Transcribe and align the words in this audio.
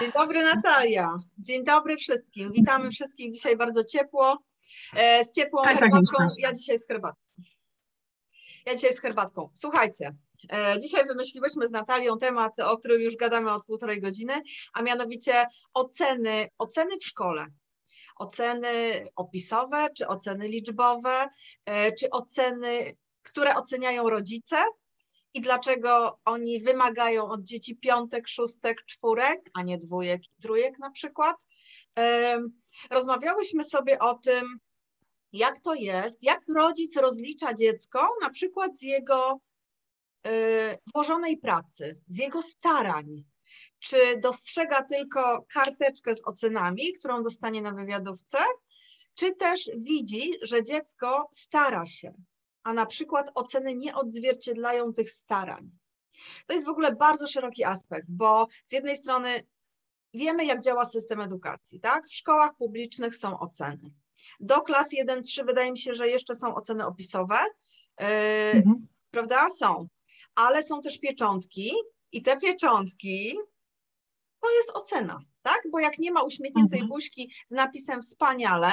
Dzień 0.00 0.12
dobry 0.12 0.42
Natalia. 0.42 1.18
Dzień 1.38 1.64
dobry 1.64 1.96
wszystkim. 1.96 2.52
Witamy 2.52 2.90
wszystkich 2.90 3.32
dzisiaj 3.32 3.56
bardzo 3.56 3.84
ciepło. 3.84 4.38
E, 4.96 5.24
z 5.24 5.32
ciepłą 5.32 5.62
herbatką. 5.62 6.16
Ja 6.38 6.52
dzisiaj 6.52 6.78
z 6.78 6.86
herbatką. 6.86 7.22
Ja 8.66 8.74
dzisiaj 8.74 8.92
z 8.92 9.00
herbatką. 9.00 9.50
Słuchajcie, 9.54 10.16
e, 10.52 10.78
dzisiaj 10.78 11.06
wymyśliłyśmy 11.06 11.66
z 11.66 11.70
Natalią 11.70 12.18
temat, 12.18 12.60
o 12.60 12.78
którym 12.78 13.00
już 13.00 13.16
gadamy 13.16 13.52
od 13.52 13.66
półtorej 13.66 14.00
godziny, 14.00 14.42
a 14.72 14.82
mianowicie 14.82 15.46
oceny, 15.74 16.48
oceny 16.58 16.98
w 16.98 17.04
szkole. 17.04 17.46
Oceny 18.16 19.04
opisowe, 19.16 19.88
czy 19.96 20.08
oceny 20.08 20.48
liczbowe, 20.48 21.28
e, 21.64 21.92
czy 21.92 22.10
oceny, 22.10 22.96
które 23.22 23.54
oceniają 23.54 24.10
rodzice 24.10 24.56
i 25.34 25.40
dlaczego 25.40 26.18
oni 26.24 26.60
wymagają 26.60 27.28
od 27.28 27.44
dzieci 27.44 27.76
piątek, 27.76 28.28
szóstek, 28.28 28.84
czwórek, 28.84 29.40
a 29.54 29.62
nie 29.62 29.78
dwójek 29.78 30.22
i 30.24 30.42
trójek 30.42 30.78
na 30.78 30.90
przykład. 30.90 31.36
Rozmawiałyśmy 32.90 33.64
sobie 33.64 33.98
o 33.98 34.14
tym, 34.14 34.58
jak 35.32 35.60
to 35.60 35.74
jest, 35.74 36.22
jak 36.22 36.40
rodzic 36.54 36.96
rozlicza 36.96 37.54
dziecko 37.54 38.08
na 38.22 38.30
przykład 38.30 38.78
z 38.78 38.82
jego 38.82 39.40
y, 40.26 40.30
włożonej 40.94 41.36
pracy, 41.36 42.00
z 42.06 42.18
jego 42.18 42.42
starań. 42.42 43.24
Czy 43.78 44.16
dostrzega 44.20 44.82
tylko 44.82 45.44
karteczkę 45.52 46.14
z 46.14 46.26
ocenami, 46.26 46.92
którą 46.92 47.22
dostanie 47.22 47.62
na 47.62 47.72
wywiadówce, 47.72 48.38
czy 49.14 49.34
też 49.34 49.70
widzi, 49.76 50.32
że 50.42 50.62
dziecko 50.62 51.28
stara 51.32 51.86
się, 51.86 52.14
a 52.62 52.72
na 52.72 52.86
przykład 52.86 53.30
oceny 53.34 53.74
nie 53.76 53.94
odzwierciedlają 53.94 54.94
tych 54.94 55.10
starań. 55.10 55.70
To 56.46 56.52
jest 56.52 56.66
w 56.66 56.70
ogóle 56.70 56.92
bardzo 56.96 57.26
szeroki 57.26 57.64
aspekt, 57.64 58.06
bo 58.10 58.46
z 58.64 58.72
jednej 58.72 58.96
strony 58.96 59.46
wiemy, 60.14 60.44
jak 60.44 60.60
działa 60.60 60.84
system 60.84 61.20
edukacji, 61.20 61.80
tak? 61.80 62.06
W 62.06 62.14
szkołach 62.14 62.56
publicznych 62.56 63.16
są 63.16 63.38
oceny. 63.38 63.90
Do 64.40 64.60
klas 64.60 64.88
1-3 64.94 65.46
wydaje 65.46 65.72
mi 65.72 65.78
się, 65.78 65.94
że 65.94 66.08
jeszcze 66.08 66.34
są 66.34 66.54
oceny 66.54 66.86
opisowe, 66.86 67.38
yy, 68.00 68.06
Mhm. 68.06 68.86
prawda? 69.10 69.50
Są, 69.50 69.88
ale 70.34 70.62
są 70.62 70.82
też 70.82 70.98
pieczątki 70.98 71.72
i 72.12 72.22
te 72.22 72.36
pieczątki 72.36 73.36
to 74.40 74.50
jest 74.50 74.70
ocena, 74.70 75.18
tak? 75.42 75.62
Bo 75.70 75.78
jak 75.78 75.98
nie 75.98 76.12
ma 76.12 76.22
uśmiechniętej 76.22 76.78
Mhm. 76.80 76.88
buźki 76.88 77.32
z 77.48 77.52
napisem 77.52 78.02
wspaniale, 78.02 78.72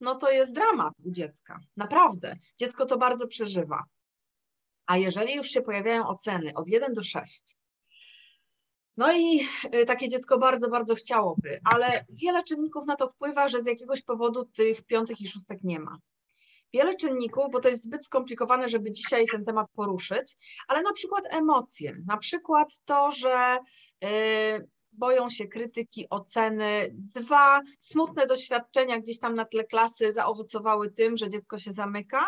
no 0.00 0.14
to 0.14 0.30
jest 0.30 0.54
dramat 0.54 0.94
u 1.04 1.10
dziecka. 1.10 1.60
Naprawdę. 1.76 2.36
Dziecko 2.58 2.86
to 2.86 2.98
bardzo 2.98 3.26
przeżywa. 3.26 3.84
A 4.86 4.96
jeżeli 4.96 5.34
już 5.34 5.46
się 5.46 5.62
pojawiają 5.62 6.08
oceny 6.08 6.54
od 6.54 6.68
1 6.68 6.94
do 6.94 7.02
6, 7.02 7.56
no 8.96 9.12
i 9.12 9.48
y, 9.74 9.84
takie 9.84 10.08
dziecko 10.08 10.38
bardzo, 10.38 10.68
bardzo 10.68 10.94
chciałoby, 10.94 11.60
ale 11.64 12.04
wiele 12.08 12.44
czynników 12.44 12.86
na 12.86 12.96
to 12.96 13.08
wpływa, 13.08 13.48
że 13.48 13.62
z 13.62 13.66
jakiegoś 13.66 14.02
powodu 14.02 14.44
tych 14.44 14.82
piątych 14.82 15.20
i 15.20 15.28
szóstek 15.28 15.58
nie 15.62 15.80
ma. 15.80 15.98
Wiele 16.72 16.96
czynników, 16.96 17.44
bo 17.52 17.60
to 17.60 17.68
jest 17.68 17.84
zbyt 17.84 18.04
skomplikowane, 18.04 18.68
żeby 18.68 18.92
dzisiaj 18.92 19.26
ten 19.32 19.44
temat 19.44 19.66
poruszyć, 19.74 20.36
ale 20.68 20.82
na 20.82 20.92
przykład 20.92 21.24
emocje, 21.30 21.96
na 22.06 22.16
przykład 22.16 22.68
to, 22.84 23.12
że 23.12 23.58
y, 24.04 24.68
boją 24.98 25.30
się 25.30 25.46
krytyki, 25.46 26.06
oceny. 26.10 26.90
Dwa, 26.92 27.60
smutne 27.80 28.26
doświadczenia 28.26 28.98
gdzieś 28.98 29.18
tam 29.18 29.34
na 29.34 29.44
tle 29.44 29.64
klasy 29.64 30.12
zaowocowały 30.12 30.90
tym, 30.90 31.16
że 31.16 31.28
dziecko 31.28 31.58
się 31.58 31.72
zamyka 31.72 32.26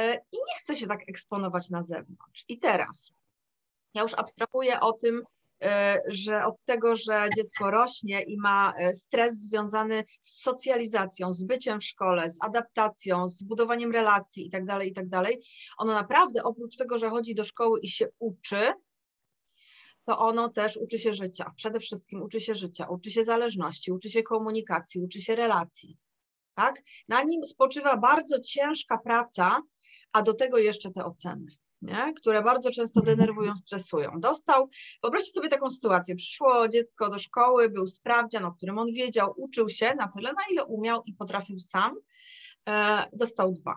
y, 0.00 0.02
i 0.32 0.36
nie 0.36 0.58
chce 0.58 0.76
się 0.76 0.86
tak 0.86 1.00
eksponować 1.08 1.70
na 1.70 1.82
zewnątrz. 1.82 2.44
I 2.48 2.58
teraz, 2.58 3.12
ja 3.94 4.02
już 4.02 4.14
abstrahuję 4.14 4.80
o 4.80 4.92
tym, 4.92 5.18
y, 5.18 5.66
że 6.06 6.44
od 6.44 6.64
tego, 6.64 6.96
że 6.96 7.28
dziecko 7.36 7.70
rośnie 7.70 8.22
i 8.22 8.38
ma 8.38 8.74
y, 8.80 8.94
stres 8.94 9.34
związany 9.34 10.04
z 10.22 10.42
socjalizacją, 10.42 11.32
z 11.32 11.44
byciem 11.44 11.80
w 11.80 11.84
szkole, 11.84 12.30
z 12.30 12.38
adaptacją, 12.42 13.28
z 13.28 13.42
budowaniem 13.42 13.92
relacji 13.92 14.44
itd., 14.44 14.86
itd., 14.86 15.22
ono 15.78 15.92
naprawdę 15.92 16.42
oprócz 16.42 16.76
tego, 16.76 16.98
że 16.98 17.10
chodzi 17.10 17.34
do 17.34 17.44
szkoły 17.44 17.80
i 17.80 17.88
się 17.88 18.08
uczy, 18.18 18.72
to 20.08 20.18
ono 20.18 20.48
też 20.48 20.76
uczy 20.76 20.98
się 20.98 21.14
życia. 21.14 21.52
Przede 21.56 21.80
wszystkim 21.80 22.22
uczy 22.22 22.40
się 22.40 22.54
życia, 22.54 22.86
uczy 22.86 23.10
się 23.10 23.24
zależności, 23.24 23.92
uczy 23.92 24.10
się 24.10 24.22
komunikacji, 24.22 25.00
uczy 25.00 25.20
się 25.20 25.36
relacji. 25.36 25.96
Tak? 26.54 26.82
Na 27.08 27.22
nim 27.22 27.44
spoczywa 27.44 27.96
bardzo 27.96 28.40
ciężka 28.40 28.98
praca, 28.98 29.62
a 30.12 30.22
do 30.22 30.34
tego 30.34 30.58
jeszcze 30.58 30.90
te 30.90 31.04
oceny, 31.04 31.46
nie? 31.82 32.12
które 32.16 32.42
bardzo 32.42 32.70
często 32.70 33.00
denerwują, 33.00 33.56
stresują. 33.56 34.20
Dostał, 34.20 34.70
wyobraźcie 35.02 35.30
sobie 35.30 35.48
taką 35.48 35.70
sytuację, 35.70 36.16
przyszło 36.16 36.68
dziecko 36.68 37.10
do 37.10 37.18
szkoły, 37.18 37.68
był 37.68 37.86
sprawdzian, 37.86 38.44
o 38.44 38.52
którym 38.52 38.78
on 38.78 38.92
wiedział, 38.92 39.34
uczył 39.36 39.68
się 39.68 39.94
na 39.94 40.08
tyle, 40.16 40.32
na 40.32 40.42
ile 40.50 40.64
umiał 40.64 41.02
i 41.06 41.12
potrafił 41.14 41.58
sam, 41.58 41.96
e, 42.68 43.04
dostał 43.12 43.52
dwa 43.52 43.76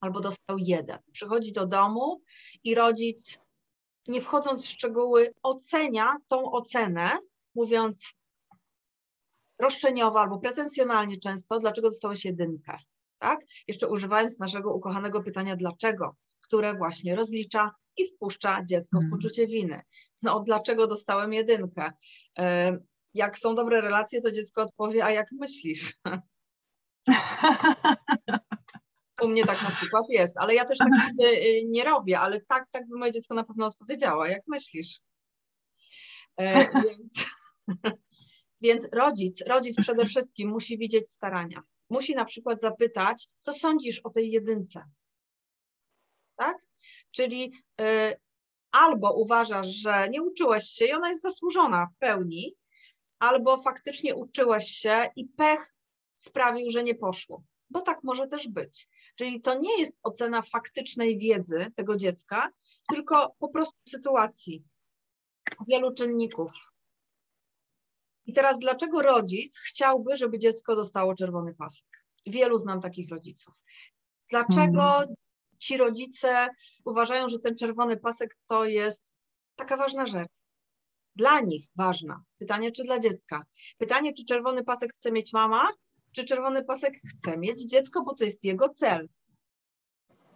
albo 0.00 0.20
dostał 0.20 0.58
jeden. 0.58 0.98
Przychodzi 1.12 1.52
do 1.52 1.66
domu 1.66 2.22
i 2.64 2.74
rodzic 2.74 3.40
nie 4.10 4.20
wchodząc 4.20 4.64
w 4.64 4.68
szczegóły, 4.68 5.34
ocenia 5.42 6.16
tą 6.28 6.52
ocenę, 6.52 7.18
mówiąc 7.54 8.14
roszczeniowo 9.58 10.20
albo 10.20 10.38
pretensjonalnie 10.38 11.20
często, 11.20 11.60
dlaczego 11.60 11.88
dostałeś 11.88 12.24
jedynkę, 12.24 12.78
tak? 13.18 13.40
Jeszcze 13.68 13.88
używając 13.88 14.38
naszego 14.38 14.74
ukochanego 14.74 15.22
pytania 15.22 15.56
dlaczego, 15.56 16.16
które 16.40 16.74
właśnie 16.74 17.16
rozlicza 17.16 17.70
i 17.96 18.04
wpuszcza 18.08 18.60
dziecko 18.64 18.98
w 18.98 19.02
Mhm. 19.02 19.10
poczucie 19.10 19.46
winy. 19.46 19.82
No 20.22 20.40
dlaczego 20.40 20.86
dostałem 20.86 21.32
jedynkę? 21.32 21.92
E, 22.38 22.78
Jak 23.14 23.38
są 23.38 23.54
dobre 23.54 23.80
relacje, 23.80 24.20
to 24.20 24.30
dziecko 24.30 24.62
odpowie, 24.62 25.04
a 25.04 25.10
jak 25.10 25.26
myślisz? 25.32 25.94
U 29.22 29.28
mnie 29.28 29.44
tak 29.46 29.62
na 29.62 29.70
przykład 29.70 30.04
jest, 30.08 30.38
ale 30.38 30.54
ja 30.54 30.64
też 30.64 30.78
tak 30.78 30.88
nigdy 31.06 31.24
y, 31.24 31.64
nie 31.66 31.84
robię, 31.84 32.20
ale 32.20 32.40
tak, 32.40 32.66
tak 32.70 32.88
by 32.88 32.98
moje 32.98 33.12
dziecko 33.12 33.34
na 33.34 33.44
pewno 33.44 33.66
odpowiedziała. 33.66 34.28
Jak 34.28 34.42
myślisz? 34.46 35.00
E, 36.36 36.82
więc, 36.82 37.26
więc 38.62 38.88
rodzic, 38.92 39.42
rodzic 39.46 39.76
przede 39.80 40.06
wszystkim 40.06 40.48
musi 40.48 40.78
widzieć 40.78 41.10
starania. 41.10 41.62
Musi 41.90 42.14
na 42.14 42.24
przykład 42.24 42.60
zapytać, 42.60 43.28
co 43.40 43.52
sądzisz 43.52 44.00
o 44.04 44.10
tej 44.10 44.30
jedynce? 44.30 44.84
Tak? 46.36 46.56
Czyli 47.10 47.52
y, 47.80 48.16
albo 48.70 49.12
uważasz, 49.12 49.68
że 49.68 50.08
nie 50.08 50.22
uczyłeś 50.22 50.64
się 50.64 50.84
i 50.84 50.92
ona 50.92 51.08
jest 51.08 51.22
zasłużona 51.22 51.86
w 51.86 51.98
pełni, 51.98 52.54
albo 53.18 53.62
faktycznie 53.62 54.14
uczyłeś 54.14 54.64
się 54.64 55.08
i 55.16 55.26
pech 55.26 55.74
sprawił, 56.14 56.70
że 56.70 56.84
nie 56.84 56.94
poszło. 56.94 57.42
Bo 57.70 57.80
tak 57.80 58.04
może 58.04 58.26
też 58.26 58.48
być. 58.48 58.88
Czyli 59.16 59.40
to 59.40 59.58
nie 59.58 59.80
jest 59.80 60.00
ocena 60.02 60.42
faktycznej 60.42 61.18
wiedzy 61.18 61.72
tego 61.76 61.96
dziecka, 61.96 62.50
tylko 62.88 63.34
po 63.38 63.48
prostu 63.48 63.78
sytuacji, 63.88 64.64
wielu 65.68 65.94
czynników. 65.94 66.52
I 68.26 68.32
teraz 68.32 68.58
dlaczego 68.58 69.02
rodzic 69.02 69.58
chciałby, 69.58 70.16
żeby 70.16 70.38
dziecko 70.38 70.76
dostało 70.76 71.14
czerwony 71.14 71.54
pasek? 71.54 71.86
Wielu 72.26 72.58
znam 72.58 72.80
takich 72.80 73.10
rodziców. 73.10 73.54
Dlaczego 74.28 75.04
ci 75.58 75.76
rodzice 75.76 76.48
uważają, 76.84 77.28
że 77.28 77.38
ten 77.38 77.56
czerwony 77.56 77.96
pasek 77.96 78.38
to 78.46 78.64
jest 78.64 79.12
taka 79.56 79.76
ważna 79.76 80.06
rzecz? 80.06 80.28
Dla 81.16 81.40
nich 81.40 81.68
ważna. 81.76 82.22
Pytanie, 82.38 82.72
czy 82.72 82.82
dla 82.82 82.98
dziecka? 82.98 83.44
Pytanie, 83.78 84.14
czy 84.14 84.24
czerwony 84.24 84.64
pasek 84.64 84.92
chce 84.94 85.12
mieć 85.12 85.32
mama, 85.32 85.68
czy 86.12 86.24
czerwony 86.24 86.64
pasek 86.64 86.94
chce 87.08 87.38
mieć 87.38 87.64
dziecko, 87.64 88.02
bo 88.02 88.14
to 88.14 88.24
jest 88.24 88.44
jego 88.44 88.68
cel. 88.68 89.08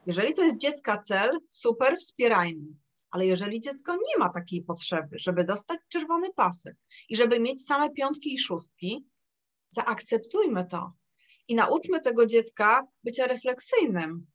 Jeżeli 0.07 0.35
to 0.35 0.43
jest 0.43 0.57
dziecka 0.59 0.99
cel, 0.99 1.39
super, 1.49 1.97
wspierajmy. 1.99 2.67
Ale 3.11 3.27
jeżeli 3.27 3.61
dziecko 3.61 3.97
nie 3.97 4.19
ma 4.19 4.29
takiej 4.29 4.63
potrzeby, 4.63 5.19
żeby 5.19 5.45
dostać 5.45 5.81
czerwony 5.89 6.33
pasek 6.33 6.77
i 7.09 7.17
żeby 7.17 7.41
mieć 7.41 7.65
same 7.65 7.91
piątki 7.91 8.35
i 8.35 8.39
szóstki, 8.39 9.07
zaakceptujmy 9.69 10.67
to 10.71 10.93
i 11.49 11.55
nauczmy 11.55 12.01
tego 12.01 12.27
dziecka 12.27 12.87
bycia 13.05 13.27
refleksyjnym. 13.27 14.27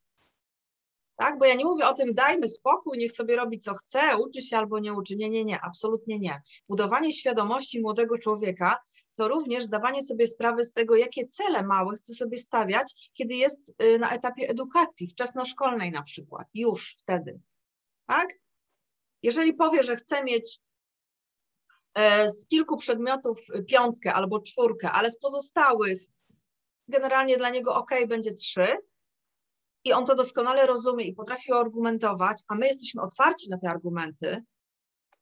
Tak? 1.20 1.40
Bo 1.40 1.46
ja 1.46 1.56
nie 1.56 1.66
mówię 1.66 1.88
o 1.88 1.94
tym, 1.94 2.14
dajmy 2.14 2.48
spokój, 2.48 2.98
niech 2.98 3.12
sobie 3.12 3.36
robi 3.36 3.60
co 3.60 3.74
chce, 3.74 4.18
uczy 4.18 4.42
się 4.42 4.58
albo 4.58 4.80
nie 4.80 4.94
uczy. 4.94 5.16
Nie, 5.16 5.30
nie, 5.30 5.46
nie, 5.46 5.62
absolutnie 5.62 6.20
nie. 6.20 6.42
Budowanie 6.70 7.12
świadomości 7.14 7.82
młodego 7.82 8.18
człowieka 8.18 8.78
to 9.16 9.28
również 9.28 9.64
zdawanie 9.64 10.04
sobie 10.04 10.28
sprawy 10.28 10.64
z 10.64 10.74
tego, 10.74 10.96
jakie 10.96 11.26
cele 11.26 11.64
małe 11.64 11.96
chce 11.96 12.14
sobie 12.14 12.38
stawiać, 12.38 13.12
kiedy 13.14 13.36
jest 13.36 13.82
y, 13.84 14.00
na 14.00 14.12
etapie 14.12 14.50
edukacji, 14.50 15.08
wczesnoszkolnej 15.08 15.92
na 15.92 16.04
przykład, 16.04 16.48
już 16.54 16.96
wtedy. 17.00 17.40
Tak? 18.08 18.34
Jeżeli 19.24 19.54
powie, 19.54 19.84
że 19.84 19.96
chce 19.96 20.24
mieć 20.24 20.60
e, 21.94 22.30
z 22.30 22.48
kilku 22.48 22.78
przedmiotów 22.78 23.40
piątkę 23.68 24.14
albo 24.14 24.40
czwórkę, 24.40 24.92
ale 24.92 25.12
z 25.12 25.20
pozostałych 25.20 26.02
generalnie 26.88 27.38
dla 27.38 27.50
niego 27.50 27.76
ok, 27.76 27.92
będzie 28.08 28.34
trzy, 28.34 28.68
i 29.84 29.94
on 29.94 30.06
to 30.06 30.16
doskonale 30.16 30.68
rozumie 30.68 31.06
i 31.06 31.14
potrafi 31.14 31.54
argumentować, 31.54 32.44
a 32.48 32.56
my 32.56 32.68
jesteśmy 32.68 33.02
otwarci 33.02 33.50
na 33.50 33.58
te 33.58 33.70
argumenty 33.70 34.44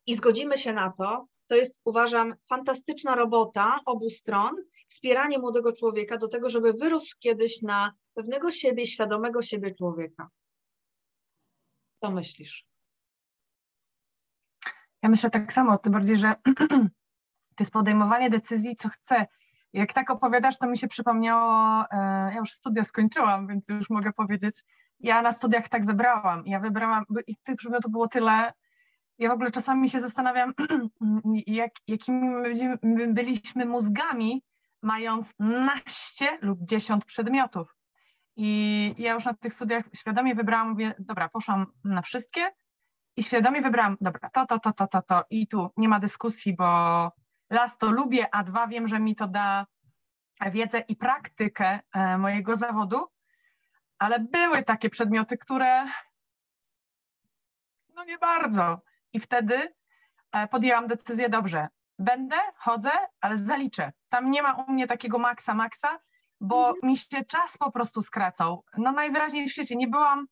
i 0.05 0.15
zgodzimy 0.15 0.57
się 0.57 0.73
na 0.73 0.93
to, 0.97 1.27
to 1.47 1.55
jest, 1.55 1.79
uważam, 1.85 2.33
fantastyczna 2.49 3.15
robota 3.15 3.79
obu 3.85 4.09
stron, 4.09 4.55
wspieranie 4.89 5.39
młodego 5.39 5.73
człowieka 5.73 6.17
do 6.17 6.27
tego, 6.27 6.49
żeby 6.49 6.73
wyrósł 6.73 7.15
kiedyś 7.19 7.61
na 7.61 7.93
pewnego 8.13 8.51
siebie, 8.51 8.87
świadomego 8.87 9.41
siebie 9.41 9.75
człowieka. 9.75 10.29
Co 12.01 12.11
myślisz? 12.11 12.65
Ja 15.03 15.09
myślę 15.09 15.29
tak 15.29 15.53
samo, 15.53 15.77
tym 15.77 15.93
bardziej, 15.93 16.17
że 16.17 16.35
to 17.55 17.59
jest 17.59 17.71
podejmowanie 17.71 18.29
decyzji, 18.29 18.75
co 18.75 18.89
chcę. 18.89 19.27
Jak 19.73 19.93
tak 19.93 20.09
opowiadasz, 20.09 20.57
to 20.57 20.67
mi 20.67 20.77
się 20.77 20.87
przypomniało, 20.87 21.83
e, 21.91 21.97
ja 22.33 22.37
już 22.37 22.51
studia 22.51 22.83
skończyłam, 22.83 23.47
więc 23.47 23.69
już 23.69 23.89
mogę 23.89 24.13
powiedzieć, 24.13 24.63
ja 24.99 25.21
na 25.21 25.31
studiach 25.31 25.69
tak 25.69 25.85
wybrałam. 25.85 26.43
Ja 26.45 26.59
wybrałam, 26.59 27.05
i 27.27 27.35
tych 27.35 27.55
przedmiotów 27.55 27.91
było 27.91 28.07
tyle, 28.07 28.53
ja 29.17 29.29
w 29.29 29.33
ogóle 29.33 29.51
czasami 29.51 29.89
się 29.89 29.99
zastanawiam, 29.99 30.53
jak, 31.47 31.71
jakimi 31.87 32.29
my 32.83 33.13
byliśmy 33.13 33.65
mózgami, 33.65 34.43
mając 34.81 35.33
naście 35.39 36.37
lub 36.41 36.59
dziesiąt 36.63 37.05
przedmiotów. 37.05 37.75
I 38.35 38.95
ja 38.97 39.13
już 39.13 39.25
na 39.25 39.33
tych 39.33 39.53
studiach 39.53 39.85
świadomie 39.95 40.35
wybrałam, 40.35 40.69
mówię, 40.69 40.93
dobra, 40.99 41.29
poszłam 41.29 41.65
na 41.83 42.01
wszystkie 42.01 42.51
i 43.15 43.23
świadomie 43.23 43.61
wybrałam, 43.61 43.97
dobra, 44.01 44.29
to, 44.29 44.45
to, 44.45 44.59
to, 44.59 44.73
to, 44.73 44.87
to, 44.87 45.01
to 45.01 45.23
i 45.29 45.47
tu 45.47 45.69
nie 45.77 45.89
ma 45.89 45.99
dyskusji, 45.99 46.55
bo 46.55 47.11
las 47.49 47.77
to 47.77 47.91
lubię, 47.91 48.35
a 48.35 48.43
dwa 48.43 48.67
wiem, 48.67 48.87
że 48.87 48.99
mi 48.99 49.15
to 49.15 49.27
da 49.27 49.65
wiedzę 50.51 50.79
i 50.79 50.95
praktykę 50.95 51.79
e, 51.93 52.17
mojego 52.17 52.55
zawodu, 52.55 53.07
ale 53.99 54.19
były 54.19 54.63
takie 54.63 54.89
przedmioty, 54.89 55.37
które 55.37 55.85
no 57.95 58.03
nie 58.03 58.17
bardzo. 58.17 58.81
I 59.13 59.19
wtedy 59.19 59.73
e, 60.31 60.47
podjęłam 60.47 60.87
decyzję, 60.87 61.29
dobrze, 61.29 61.67
będę, 61.99 62.35
chodzę, 62.55 62.91
ale 63.21 63.37
zaliczę. 63.37 63.91
Tam 64.09 64.31
nie 64.31 64.41
ma 64.41 64.53
u 64.53 64.71
mnie 64.71 64.87
takiego 64.87 65.19
maksa, 65.19 65.53
maksa, 65.53 65.99
bo 66.41 66.69
mhm. 66.69 66.89
mi 66.91 66.97
się 66.97 67.25
czas 67.25 67.57
po 67.57 67.71
prostu 67.71 68.01
skracał. 68.01 68.63
No 68.77 68.91
najwyraźniej 68.91 69.47
w 69.47 69.51
świecie 69.51 69.75
nie 69.75 69.87
byłam 69.87 70.27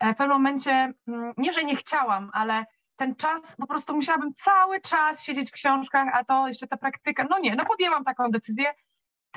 e, 0.00 0.14
w 0.14 0.16
pewnym 0.16 0.36
momencie, 0.36 0.92
mm, 1.08 1.32
nie, 1.36 1.52
że 1.52 1.64
nie 1.64 1.76
chciałam, 1.76 2.30
ale 2.32 2.66
ten 2.96 3.14
czas, 3.14 3.56
po 3.56 3.66
prostu 3.66 3.96
musiałabym 3.96 4.32
cały 4.34 4.80
czas 4.80 5.24
siedzieć 5.24 5.50
w 5.50 5.52
książkach, 5.52 6.08
a 6.12 6.24
to 6.24 6.48
jeszcze 6.48 6.66
ta 6.66 6.76
praktyka, 6.76 7.26
no 7.30 7.38
nie, 7.38 7.54
no 7.54 7.64
podjęłam 7.64 8.04
taką 8.04 8.30
decyzję. 8.30 8.74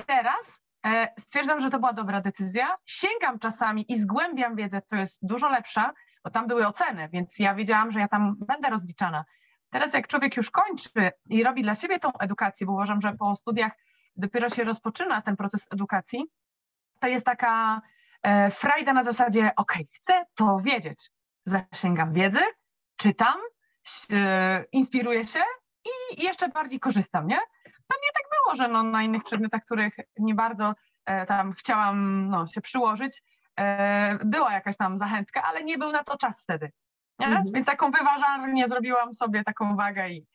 Teraz 0.06 0.62
e, 0.86 1.08
stwierdzam, 1.18 1.60
że 1.60 1.70
to 1.70 1.78
była 1.78 1.92
dobra 1.92 2.20
decyzja. 2.20 2.76
Sięgam 2.84 3.38
czasami 3.38 3.92
i 3.92 3.98
zgłębiam 3.98 4.56
wiedzę, 4.56 4.82
to 4.90 4.96
jest 4.96 5.18
dużo 5.22 5.48
lepsza, 5.48 5.92
bo 6.24 6.30
tam 6.30 6.46
były 6.46 6.66
oceny, 6.66 7.08
więc 7.12 7.38
ja 7.38 7.54
wiedziałam, 7.54 7.90
że 7.90 8.00
ja 8.00 8.08
tam 8.08 8.36
będę 8.38 8.70
rozliczana. 8.70 9.24
Teraz 9.70 9.94
jak 9.94 10.06
człowiek 10.08 10.36
już 10.36 10.50
kończy 10.50 10.90
i 11.30 11.42
robi 11.42 11.62
dla 11.62 11.74
siebie 11.74 11.98
tą 11.98 12.12
edukację, 12.18 12.66
bo 12.66 12.72
uważam, 12.72 13.00
że 13.00 13.12
po 13.12 13.34
studiach 13.34 13.72
dopiero 14.16 14.48
się 14.48 14.64
rozpoczyna 14.64 15.22
ten 15.22 15.36
proces 15.36 15.66
edukacji, 15.70 16.24
to 17.00 17.08
jest 17.08 17.26
taka 17.26 17.82
e, 18.22 18.50
frajda 18.50 18.92
na 18.92 19.02
zasadzie, 19.02 19.50
ok, 19.56 19.72
chcę 19.94 20.24
to 20.34 20.58
wiedzieć. 20.64 21.10
Zasięgam 21.44 22.12
wiedzy, 22.12 22.40
czytam, 22.98 23.36
e, 24.12 24.64
inspiruję 24.72 25.24
się 25.24 25.40
i 25.84 26.22
jeszcze 26.22 26.48
bardziej 26.48 26.80
korzystam, 26.80 27.26
nie? 27.26 27.38
Pewnie 27.64 28.08
tak 28.14 28.24
było, 28.30 28.56
że 28.56 28.68
no, 28.68 28.82
na 28.82 29.02
innych 29.02 29.24
przedmiotach, 29.24 29.62
których 29.62 29.94
nie 30.18 30.34
bardzo 30.34 30.74
e, 31.04 31.26
tam 31.26 31.52
chciałam 31.52 32.28
no, 32.28 32.46
się 32.46 32.60
przyłożyć, 32.60 33.22
E, 33.58 34.18
była 34.24 34.52
jakaś 34.52 34.76
tam 34.76 34.98
zachętka, 34.98 35.42
ale 35.42 35.64
nie 35.64 35.78
był 35.78 35.92
na 35.92 36.04
to 36.04 36.16
czas 36.16 36.42
wtedy. 36.42 36.72
Mhm. 37.18 37.44
Więc 37.54 37.66
taką 37.66 37.90
wyważarnię 37.90 38.68
zrobiłam 38.68 39.12
sobie 39.12 39.44
taką 39.44 39.76
wagę 39.76 40.08
i 40.08 40.26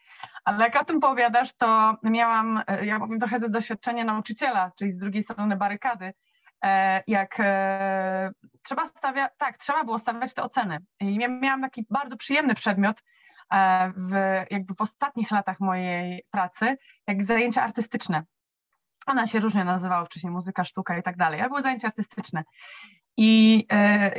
ale 0.45 0.65
jak 0.65 0.81
o 0.81 0.85
tym 0.85 0.99
powiadasz, 0.99 1.53
to 1.57 1.97
miałam, 2.03 2.63
ja 2.81 2.99
powiem 2.99 3.19
trochę 3.19 3.39
ze 3.39 3.49
doświadczenia 3.49 4.03
nauczyciela, 4.03 4.71
czyli 4.77 4.91
z 4.91 4.99
drugiej 4.99 5.23
strony 5.23 5.55
barykady, 5.55 6.13
jak 7.07 7.37
trzeba 8.63 8.87
stawiać, 8.87 9.31
tak, 9.37 9.57
trzeba 9.57 9.83
było 9.83 9.99
stawiać 9.99 10.33
te 10.33 10.43
oceny. 10.43 10.77
I 10.99 11.17
miałam 11.17 11.61
taki 11.61 11.85
bardzo 11.89 12.17
przyjemny 12.17 12.55
przedmiot 12.55 13.03
w, 13.95 14.11
jakby 14.51 14.73
w 14.75 14.81
ostatnich 14.81 15.31
latach 15.31 15.59
mojej 15.59 16.25
pracy, 16.31 16.77
jak 17.07 17.23
zajęcia 17.23 17.63
artystyczne. 17.63 18.23
Ona 19.05 19.27
się 19.27 19.39
różnie 19.39 19.63
nazywała 19.63 20.05
wcześniej, 20.05 20.33
muzyka, 20.33 20.63
sztuka 20.63 20.97
i 20.97 21.03
tak 21.03 21.17
dalej, 21.17 21.39
ale 21.39 21.49
były 21.49 21.61
zajęcia 21.61 21.87
artystyczne. 21.87 22.43
I 23.17 23.65
e, 23.71 24.11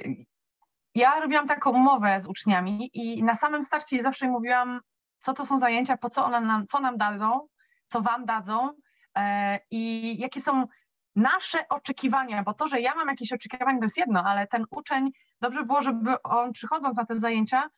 ja 0.95 1.21
robiłam 1.21 1.47
taką 1.47 1.71
umowę 1.71 2.21
z 2.21 2.27
uczniami 2.27 2.91
i 2.95 3.23
na 3.23 3.35
samym 3.35 3.63
starcie 3.63 4.03
zawsze 4.03 4.29
mówiłam, 4.29 4.81
co 5.19 5.33
to 5.33 5.47
są 5.47 5.59
zajęcia, 5.59 5.97
po 5.97 6.11
co 6.11 6.25
one 6.25 6.41
nam, 6.41 6.67
co 6.67 6.81
nam 6.81 6.97
dadzą, 6.97 7.49
co 7.87 8.01
wam 8.01 8.25
dadzą 8.25 8.71
e, 9.17 9.59
i 9.71 10.15
jakie 10.21 10.41
są 10.41 10.67
nasze 11.17 11.69
oczekiwania, 11.69 12.43
bo 12.43 12.55
to, 12.55 12.67
że 12.69 12.81
ja 12.81 12.95
mam 12.95 13.09
jakieś 13.09 13.33
oczekiwania, 13.33 13.79
to 13.79 13.85
jest 13.85 13.97
jedno, 13.97 14.25
ale 14.25 14.47
ten 14.47 14.65
uczeń, 14.71 15.11
dobrze 15.41 15.65
było, 15.65 15.83
żeby 15.83 16.23
on 16.23 16.53
przychodząc 16.53 16.97
na 16.97 17.07
te 17.07 17.17
zajęcia, 17.17 17.71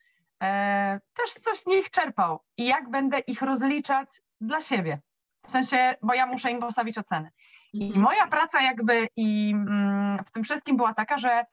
e, 0.42 1.00
też 1.14 1.30
coś 1.32 1.58
z 1.58 1.66
nich 1.66 1.90
czerpał 1.90 2.40
i 2.56 2.66
jak 2.66 2.90
będę 2.90 3.18
ich 3.18 3.42
rozliczać 3.42 4.08
dla 4.40 4.60
siebie. 4.60 5.00
W 5.46 5.50
sensie, 5.50 5.94
bo 6.02 6.14
ja 6.14 6.26
muszę 6.26 6.50
im 6.50 6.60
postawić 6.60 6.98
oceny. 6.98 7.30
I 7.72 7.86
mhm. 7.86 8.02
moja 8.02 8.26
praca 8.26 8.62
jakby 8.62 9.08
i 9.16 9.52
mm, 9.54 10.24
w 10.24 10.30
tym 10.30 10.44
wszystkim 10.44 10.76
była 10.76 10.94
taka, 10.94 11.18
że 11.18 11.44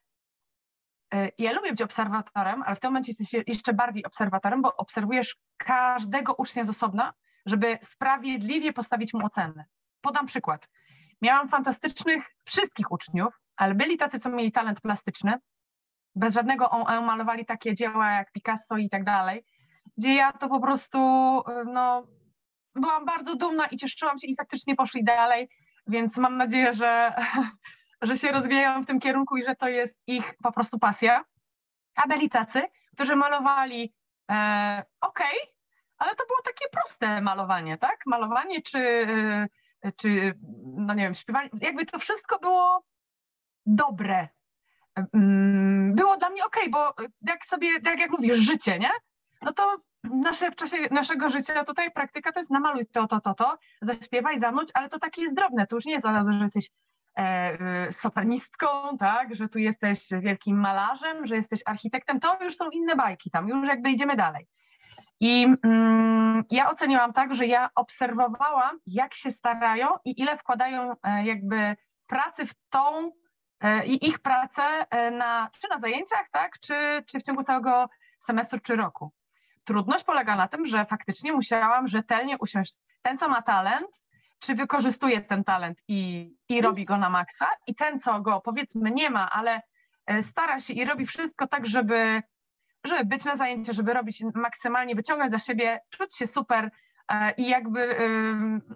e, 1.13 1.29
ja 1.37 1.51
lubię 1.51 1.69
być 1.69 1.81
obserwatorem, 1.81 2.63
ale 2.63 2.75
w 2.75 2.79
tym 2.79 2.89
momencie 2.89 3.13
jesteś 3.17 3.43
jeszcze 3.47 3.73
bardziej 3.73 4.05
obserwatorem, 4.05 4.61
bo 4.61 4.75
obserwujesz 4.75 5.37
każdego 5.57 6.33
ucznia 6.33 6.63
z 6.63 6.69
osobna, 6.69 7.13
żeby 7.45 7.77
sprawiedliwie 7.81 8.73
postawić 8.73 9.13
mu 9.13 9.25
ocenę. 9.25 9.65
Podam 10.01 10.25
przykład. 10.25 10.69
Miałam 11.23 11.49
fantastycznych 11.49 12.23
wszystkich 12.45 12.91
uczniów, 12.91 13.39
ale 13.55 13.75
byli 13.75 13.97
tacy, 13.97 14.19
co 14.19 14.29
mieli 14.29 14.51
talent 14.51 14.81
plastyczny, 14.81 15.33
bez 16.15 16.33
żadnego 16.33 16.69
malowali 16.85 17.45
takie 17.45 17.73
dzieła 17.73 18.11
jak 18.11 18.31
Picasso 18.31 18.77
i 18.77 18.89
tak 18.89 19.03
dalej, 19.03 19.45
gdzie 19.97 20.15
ja 20.15 20.31
to 20.31 20.49
po 20.49 20.59
prostu 20.59 20.97
no, 21.65 22.07
byłam 22.75 23.05
bardzo 23.05 23.35
dumna 23.35 23.65
i 23.65 23.77
cieszyłam 23.77 24.19
się 24.19 24.27
i 24.27 24.35
faktycznie 24.35 24.75
poszli 24.75 25.03
dalej, 25.03 25.49
więc 25.87 26.17
mam 26.17 26.37
nadzieję, 26.37 26.73
że, 26.73 27.13
że 28.01 28.17
się 28.17 28.31
rozwijają 28.31 28.83
w 28.83 28.85
tym 28.85 28.99
kierunku 28.99 29.37
i 29.37 29.43
że 29.43 29.55
to 29.55 29.67
jest 29.67 30.01
ich 30.07 30.33
po 30.43 30.51
prostu 30.51 30.79
pasja. 30.79 31.23
A 31.95 32.07
byli 32.07 32.29
tacy, 32.29 32.63
którzy 32.95 33.15
malowali 33.15 33.93
e, 34.31 34.83
ok, 35.01 35.19
ale 35.97 36.15
to 36.15 36.25
było 36.27 36.41
takie 36.45 36.69
proste 36.71 37.21
malowanie, 37.21 37.77
tak? 37.77 37.97
Malowanie 38.05 38.61
czy, 38.61 38.79
e, 38.79 39.47
czy 39.95 40.33
no 40.77 40.93
nie 40.93 41.03
wiem, 41.03 41.13
śpiewanie, 41.13 41.49
jakby 41.61 41.85
to 41.85 41.99
wszystko 41.99 42.39
było 42.39 42.83
dobre. 43.65 44.27
Mm, 45.13 45.95
było 45.95 46.17
dla 46.17 46.29
mnie 46.29 46.45
ok, 46.45 46.57
bo 46.69 46.93
jak 47.21 47.45
sobie, 47.45 47.81
tak 47.81 47.99
jak 47.99 48.11
mówisz, 48.11 48.39
życie, 48.39 48.79
nie? 48.79 48.91
No 49.41 49.53
to 49.53 49.77
nasze, 50.03 50.51
w 50.51 50.55
czasie 50.55 50.77
naszego 50.91 51.29
życia 51.29 51.63
tutaj 51.63 51.91
praktyka 51.91 52.31
to 52.31 52.39
jest 52.39 52.51
namaluj 52.51 52.85
to, 52.85 53.07
to, 53.07 53.21
to, 53.21 53.33
to, 53.33 53.57
zaśpiewaj, 53.81 54.39
zanudź, 54.39 54.69
ale 54.73 54.89
to 54.89 54.99
takie 54.99 55.21
jest 55.21 55.35
drobne, 55.35 55.67
to 55.67 55.75
już 55.75 55.85
nie 55.85 55.93
jest 55.93 56.05
od 56.05 56.33
że 56.33 56.43
jesteś 56.43 56.69
e, 57.17 57.21
e, 57.21 57.91
sopranistką, 57.91 58.67
tak, 58.99 59.35
że 59.35 59.49
tu 59.49 59.59
jesteś 59.59 59.99
wielkim 60.19 60.59
malarzem, 60.59 61.25
że 61.25 61.35
jesteś 61.35 61.59
architektem, 61.65 62.19
to 62.19 62.43
już 62.43 62.55
są 62.55 62.69
inne 62.69 62.95
bajki 62.95 63.31
tam, 63.31 63.47
już 63.47 63.67
jakby 63.67 63.89
idziemy 63.89 64.15
dalej. 64.15 64.47
I 65.23 65.47
mm, 65.63 66.43
ja 66.51 66.71
oceniłam 66.71 67.13
tak, 67.13 67.35
że 67.35 67.45
ja 67.45 67.69
obserwowałam, 67.75 68.79
jak 68.85 69.13
się 69.13 69.31
starają 69.31 69.87
i 70.05 70.21
ile 70.21 70.37
wkładają 70.37 70.95
e, 71.03 71.25
jakby 71.25 71.75
pracy 72.07 72.45
w 72.45 72.53
tą 72.69 73.11
e, 73.59 73.85
i 73.85 74.07
ich 74.07 74.19
pracę 74.19 74.63
e, 74.89 75.11
na, 75.11 75.49
czy 75.61 75.67
na 75.69 75.77
zajęciach, 75.77 76.29
tak, 76.31 76.59
czy, 76.59 77.03
czy 77.07 77.19
w 77.19 77.23
ciągu 77.23 77.43
całego 77.43 77.89
semestru 78.19 78.59
czy 78.59 78.75
roku. 78.75 79.11
Trudność 79.63 80.03
polega 80.03 80.35
na 80.35 80.47
tym, 80.47 80.65
że 80.65 80.85
faktycznie 80.85 81.33
musiałam 81.33 81.87
rzetelnie 81.87 82.37
usiąść. 82.37 82.79
Ten, 83.01 83.17
co 83.17 83.29
ma 83.29 83.41
talent, 83.41 84.01
czy 84.39 84.55
wykorzystuje 84.55 85.21
ten 85.21 85.43
talent 85.43 85.83
i, 85.87 86.31
i 86.49 86.61
robi 86.61 86.85
go 86.85 86.97
na 86.97 87.09
maksa, 87.09 87.47
i 87.67 87.75
ten, 87.75 87.99
co 87.99 88.21
go 88.21 88.41
powiedzmy 88.41 88.91
nie 88.91 89.09
ma, 89.09 89.31
ale 89.31 89.61
e, 90.05 90.23
stara 90.23 90.59
się 90.59 90.73
i 90.73 90.85
robi 90.85 91.05
wszystko 91.05 91.47
tak, 91.47 91.67
żeby, 91.67 92.23
żeby 92.83 93.05
być 93.05 93.25
na 93.25 93.35
zajęciu, 93.35 93.73
żeby 93.73 93.93
robić 93.93 94.23
maksymalnie, 94.35 94.95
wyciągać 94.95 95.29
dla 95.29 95.39
siebie, 95.39 95.79
czuć 95.89 96.17
się 96.17 96.27
super 96.27 96.71
e, 97.11 97.31
i 97.31 97.49
jakby, 97.49 97.97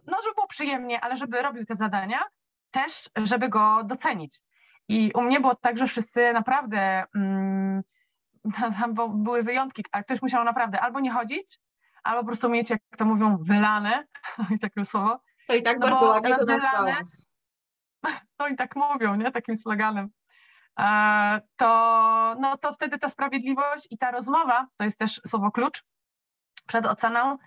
no 0.07 0.17
żeby 0.21 0.35
było 0.35 0.47
przyjemnie, 0.47 1.01
ale 1.01 1.17
żeby 1.17 1.41
robił 1.41 1.65
te 1.65 1.75
zadania, 1.75 2.23
też 2.71 3.09
żeby 3.15 3.49
go 3.49 3.83
docenić. 3.83 4.41
I 4.87 5.11
u 5.15 5.21
mnie 5.21 5.39
było 5.39 5.55
tak, 5.55 5.77
że 5.77 5.87
wszyscy 5.87 6.33
naprawdę 6.33 7.03
mm, 7.15 7.83
tam 8.79 8.93
były 9.23 9.43
wyjątki, 9.43 9.83
ale 9.91 10.03
ktoś 10.03 10.21
musiał 10.21 10.43
naprawdę 10.43 10.81
albo 10.81 10.99
nie 10.99 11.11
chodzić, 11.11 11.59
albo 12.03 12.19
po 12.19 12.27
prostu 12.27 12.49
mieć, 12.49 12.69
jak 12.69 12.81
to 12.97 13.05
mówią, 13.05 13.37
wylane, 13.37 14.05
i 14.55 14.59
takie 14.59 14.85
słowo. 14.85 15.19
To 15.47 15.55
i 15.55 15.63
tak 15.63 15.79
no 15.79 15.87
bardzo 15.87 16.05
ładnie 16.05 16.35
to 16.35 16.45
nazwałaś. 16.45 17.07
No 18.39 18.47
i 18.53 18.55
tak 18.55 18.75
mówią, 18.75 19.15
nie? 19.15 19.31
Takim 19.31 19.57
sloganem. 19.57 20.09
To, 21.55 22.35
no 22.39 22.57
to 22.57 22.73
wtedy 22.73 22.99
ta 22.99 23.09
sprawiedliwość 23.09 23.87
i 23.91 23.97
ta 23.97 24.11
rozmowa, 24.11 24.67
to 24.77 24.83
jest 24.83 24.99
też 24.99 25.21
słowo 25.27 25.51
klucz, 25.51 25.83
przed 26.67 26.85
oceną, 26.85 27.37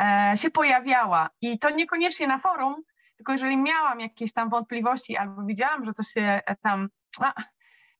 e, 0.00 0.32
się 0.36 0.50
pojawiała. 0.50 1.30
I 1.40 1.58
to 1.58 1.70
niekoniecznie 1.70 2.26
na 2.26 2.38
forum, 2.38 2.82
tylko 3.16 3.32
jeżeli 3.32 3.56
miałam 3.56 4.00
jakieś 4.00 4.32
tam 4.32 4.50
wątpliwości 4.50 5.16
albo 5.16 5.42
widziałam, 5.42 5.84
że 5.84 5.92
coś 5.92 6.06
się 6.08 6.40
tam. 6.62 6.88
A, 7.20 7.32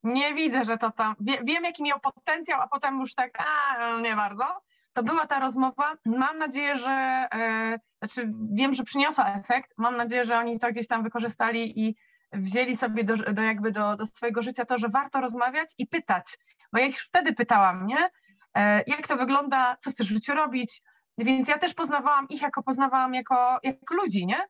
nie 0.02 0.34
widzę, 0.34 0.64
że 0.64 0.78
to 0.78 0.90
tam. 0.90 1.14
Wie, 1.20 1.38
wiem, 1.44 1.64
jaki 1.64 1.82
miał 1.82 2.00
potencjał, 2.00 2.60
a 2.60 2.68
potem 2.68 3.00
już 3.00 3.14
tak, 3.14 3.38
a 3.40 4.00
nie 4.00 4.16
bardzo. 4.16 4.44
To 4.92 5.02
była 5.02 5.26
ta 5.26 5.38
rozmowa. 5.38 5.94
Mam 6.04 6.38
nadzieję, 6.38 6.78
że. 6.78 6.90
E, 7.34 7.78
znaczy, 7.98 8.32
wiem, 8.52 8.74
że 8.74 8.84
przyniosła 8.84 9.34
efekt. 9.34 9.72
Mam 9.78 9.96
nadzieję, 9.96 10.24
że 10.24 10.38
oni 10.38 10.58
to 10.58 10.70
gdzieś 10.70 10.86
tam 10.88 11.02
wykorzystali 11.02 11.80
i 11.80 11.96
wzięli 12.32 12.76
sobie 12.76 13.04
do, 13.04 13.16
do 13.16 13.42
jakby 13.42 13.72
do, 13.72 13.96
do 13.96 14.06
swojego 14.06 14.42
życia 14.42 14.64
to, 14.64 14.78
że 14.78 14.88
warto 14.88 15.20
rozmawiać 15.20 15.74
i 15.78 15.86
pytać. 15.86 16.38
Bo 16.72 16.78
ja 16.78 16.86
ich 16.86 17.00
wtedy 17.02 17.32
pytałam, 17.32 17.86
nie? 17.86 18.10
E, 18.54 18.84
jak 18.86 19.06
to 19.06 19.16
wygląda, 19.16 19.76
co 19.80 19.90
chcesz 19.90 20.08
w 20.08 20.14
życiu 20.14 20.34
robić? 20.34 20.82
Więc 21.18 21.48
ja 21.48 21.58
też 21.58 21.74
poznawałam 21.74 22.28
ich, 22.28 22.42
jako 22.42 22.62
poznawałam 22.62 23.14
jako, 23.14 23.58
jako 23.62 23.94
ludzi, 23.94 24.26
nie? 24.26 24.46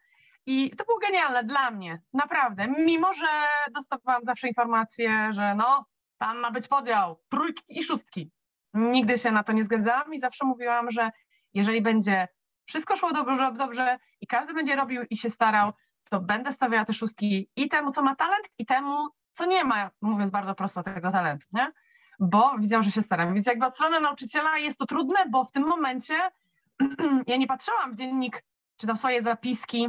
I 0.47 0.71
to 0.71 0.85
było 0.85 0.99
genialne 0.99 1.45
dla 1.45 1.71
mnie, 1.71 2.03
naprawdę. 2.13 2.69
Mimo, 2.69 3.15
że 3.15 3.27
dostawałam 3.75 4.23
zawsze 4.25 4.49
informację, 4.49 5.31
że 5.33 5.55
no, 5.55 5.87
tam 6.19 6.39
ma 6.39 6.51
być 6.51 6.69
podział, 6.69 7.21
trójki 7.29 7.63
i 7.69 7.83
szóstki. 7.83 8.31
Nigdy 8.75 9.19
się 9.19 9.31
na 9.31 9.43
to 9.43 9.53
nie 9.53 9.65
zgadzałam 9.65 10.15
i 10.15 10.19
zawsze 10.19 10.47
mówiłam, 10.47 10.91
że 10.91 11.11
jeżeli 11.55 11.83
będzie 11.83 12.29
wszystko 12.65 12.97
szło 12.97 13.13
dobrze, 13.13 13.53
dobrze 13.59 13.99
i 14.21 14.27
każdy 14.27 14.55
będzie 14.55 14.77
robił 14.77 15.03
i 15.11 15.17
się 15.17 15.31
starał, 15.31 15.73
to 16.13 16.21
będę 16.21 16.53
stawiała 16.53 16.85
te 16.85 16.93
szóstki 16.93 17.49
i 17.57 17.69
temu, 17.69 17.93
co 17.93 18.03
ma 18.03 18.17
talent, 18.17 18.49
i 18.59 18.67
temu, 18.67 19.09
co 19.31 19.47
nie 19.47 19.65
ma, 19.65 19.91
mówiąc 20.01 20.31
bardzo 20.31 20.55
prosto, 20.55 20.83
tego 20.83 21.11
talentu, 21.11 21.47
nie? 21.53 21.73
Bo 22.21 22.55
widzę, 22.59 22.83
że 22.83 22.91
się 22.91 23.03
staram. 23.03 23.35
Więc 23.35 23.47
jakby 23.47 23.67
od 23.67 23.75
strony 23.75 24.01
nauczyciela 24.01 24.59
jest 24.59 24.79
to 24.79 24.87
trudne, 24.87 25.29
bo 25.31 25.45
w 25.45 25.53
tym 25.53 25.63
momencie 25.63 26.31
ja 27.27 27.37
nie 27.37 27.47
patrzyłam 27.47 27.93
w 27.93 27.97
dziennik, 27.97 28.45
czy 28.77 28.87
tam 28.87 28.97
swoje 28.97 29.23
zapiski 29.23 29.89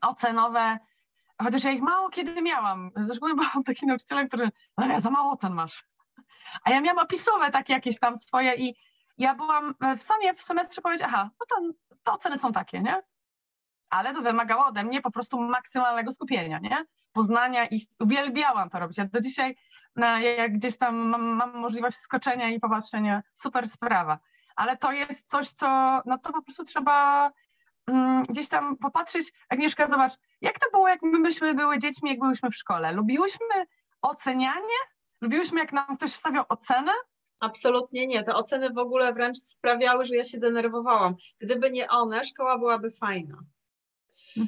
ocenowe, 0.00 0.78
chociaż 1.42 1.64
ja 1.64 1.70
ich 1.70 1.82
mało 1.82 2.08
kiedy 2.08 2.42
miałam. 2.42 2.90
Zresztą 2.96 3.26
byłam 3.26 3.64
takim 3.64 3.88
nauczycielem, 3.88 4.28
który, 4.28 4.50
no 4.78 4.86
ja 4.86 5.00
za 5.00 5.10
mało 5.10 5.32
ocen 5.32 5.52
masz. 5.52 5.84
A 6.64 6.70
ja 6.70 6.80
miałam 6.80 7.04
opisowe 7.04 7.50
takie 7.50 7.72
jakieś 7.72 7.98
tam 7.98 8.16
swoje 8.16 8.54
i 8.54 8.76
ja 9.18 9.34
byłam 9.34 9.74
w 9.98 10.02
stanie 10.02 10.34
w 10.34 10.42
semestrze 10.42 10.82
powiedzieć, 10.82 11.06
aha, 11.06 11.30
no 11.40 11.46
to, 11.48 11.72
to 12.02 12.12
oceny 12.12 12.38
są 12.38 12.52
takie, 12.52 12.80
nie? 12.80 13.02
Ale 13.90 14.14
to 14.14 14.22
wymagało 14.22 14.66
ode 14.66 14.84
mnie 14.84 15.00
po 15.02 15.10
prostu 15.10 15.40
maksymalnego 15.40 16.10
skupienia, 16.10 16.58
nie? 16.58 16.84
Poznania 17.12 17.66
ich, 17.66 17.82
uwielbiałam 18.00 18.70
to 18.70 18.78
robić. 18.78 18.98
Ja 18.98 19.04
do 19.04 19.20
dzisiaj, 19.20 19.56
jak 20.36 20.52
gdzieś 20.52 20.78
tam 20.78 20.96
mam, 20.96 21.22
mam 21.22 21.56
możliwość 21.56 21.96
skoczenia 21.96 22.48
i 22.48 22.60
popatrzenia, 22.60 23.22
super 23.34 23.68
sprawa. 23.68 24.18
Ale 24.56 24.76
to 24.76 24.92
jest 24.92 25.28
coś, 25.28 25.48
co, 25.48 26.00
no 26.06 26.18
to 26.18 26.32
po 26.32 26.42
prostu 26.42 26.64
trzeba 26.64 27.30
um, 27.88 28.22
gdzieś 28.22 28.48
tam 28.48 28.76
popatrzeć. 28.76 29.32
Agnieszka, 29.48 29.88
zobacz, 29.88 30.12
jak 30.40 30.58
to 30.58 30.70
było, 30.70 30.88
jak 30.88 31.02
my 31.02 31.18
myśmy 31.18 31.54
były 31.54 31.78
dziećmi, 31.78 32.10
jak 32.10 32.18
byłyśmy 32.18 32.50
w 32.50 32.56
szkole? 32.56 32.92
Lubiłyśmy 32.92 33.66
ocenianie? 34.02 34.78
Lubiłyśmy, 35.20 35.60
jak 35.60 35.72
nam 35.72 35.96
ktoś 35.96 36.12
stawiał 36.12 36.44
ocenę? 36.48 36.92
Absolutnie 37.40 38.06
nie. 38.06 38.22
Te 38.22 38.34
oceny 38.34 38.70
w 38.70 38.78
ogóle 38.78 39.12
wręcz 39.12 39.38
sprawiały, 39.38 40.04
że 40.04 40.16
ja 40.16 40.24
się 40.24 40.38
denerwowałam. 40.38 41.14
Gdyby 41.40 41.70
nie 41.70 41.88
one, 41.88 42.24
szkoła 42.24 42.58
byłaby 42.58 42.90
fajna. 42.90 43.36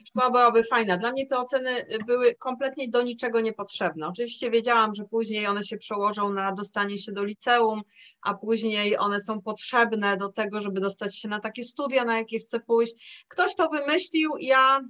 Szkoła 0.08 0.30
byłaby 0.30 0.64
fajna. 0.64 0.96
Dla 0.96 1.12
mnie 1.12 1.26
te 1.26 1.38
oceny 1.38 1.86
były 2.06 2.34
kompletnie 2.34 2.88
do 2.88 3.02
niczego 3.02 3.40
niepotrzebne. 3.40 4.08
Oczywiście 4.08 4.50
wiedziałam, 4.50 4.94
że 4.94 5.04
później 5.04 5.46
one 5.46 5.64
się 5.64 5.76
przełożą 5.76 6.32
na 6.32 6.52
dostanie 6.52 6.98
się 6.98 7.12
do 7.12 7.24
liceum, 7.24 7.82
a 8.22 8.34
później 8.34 8.98
one 8.98 9.20
są 9.20 9.42
potrzebne 9.42 10.16
do 10.16 10.28
tego, 10.28 10.60
żeby 10.60 10.80
dostać 10.80 11.18
się 11.18 11.28
na 11.28 11.40
takie 11.40 11.64
studia, 11.64 12.04
na 12.04 12.18
jakie 12.18 12.38
chcę 12.38 12.60
pójść. 12.60 13.24
Ktoś 13.28 13.56
to 13.56 13.68
wymyślił, 13.68 14.30
ja 14.40 14.80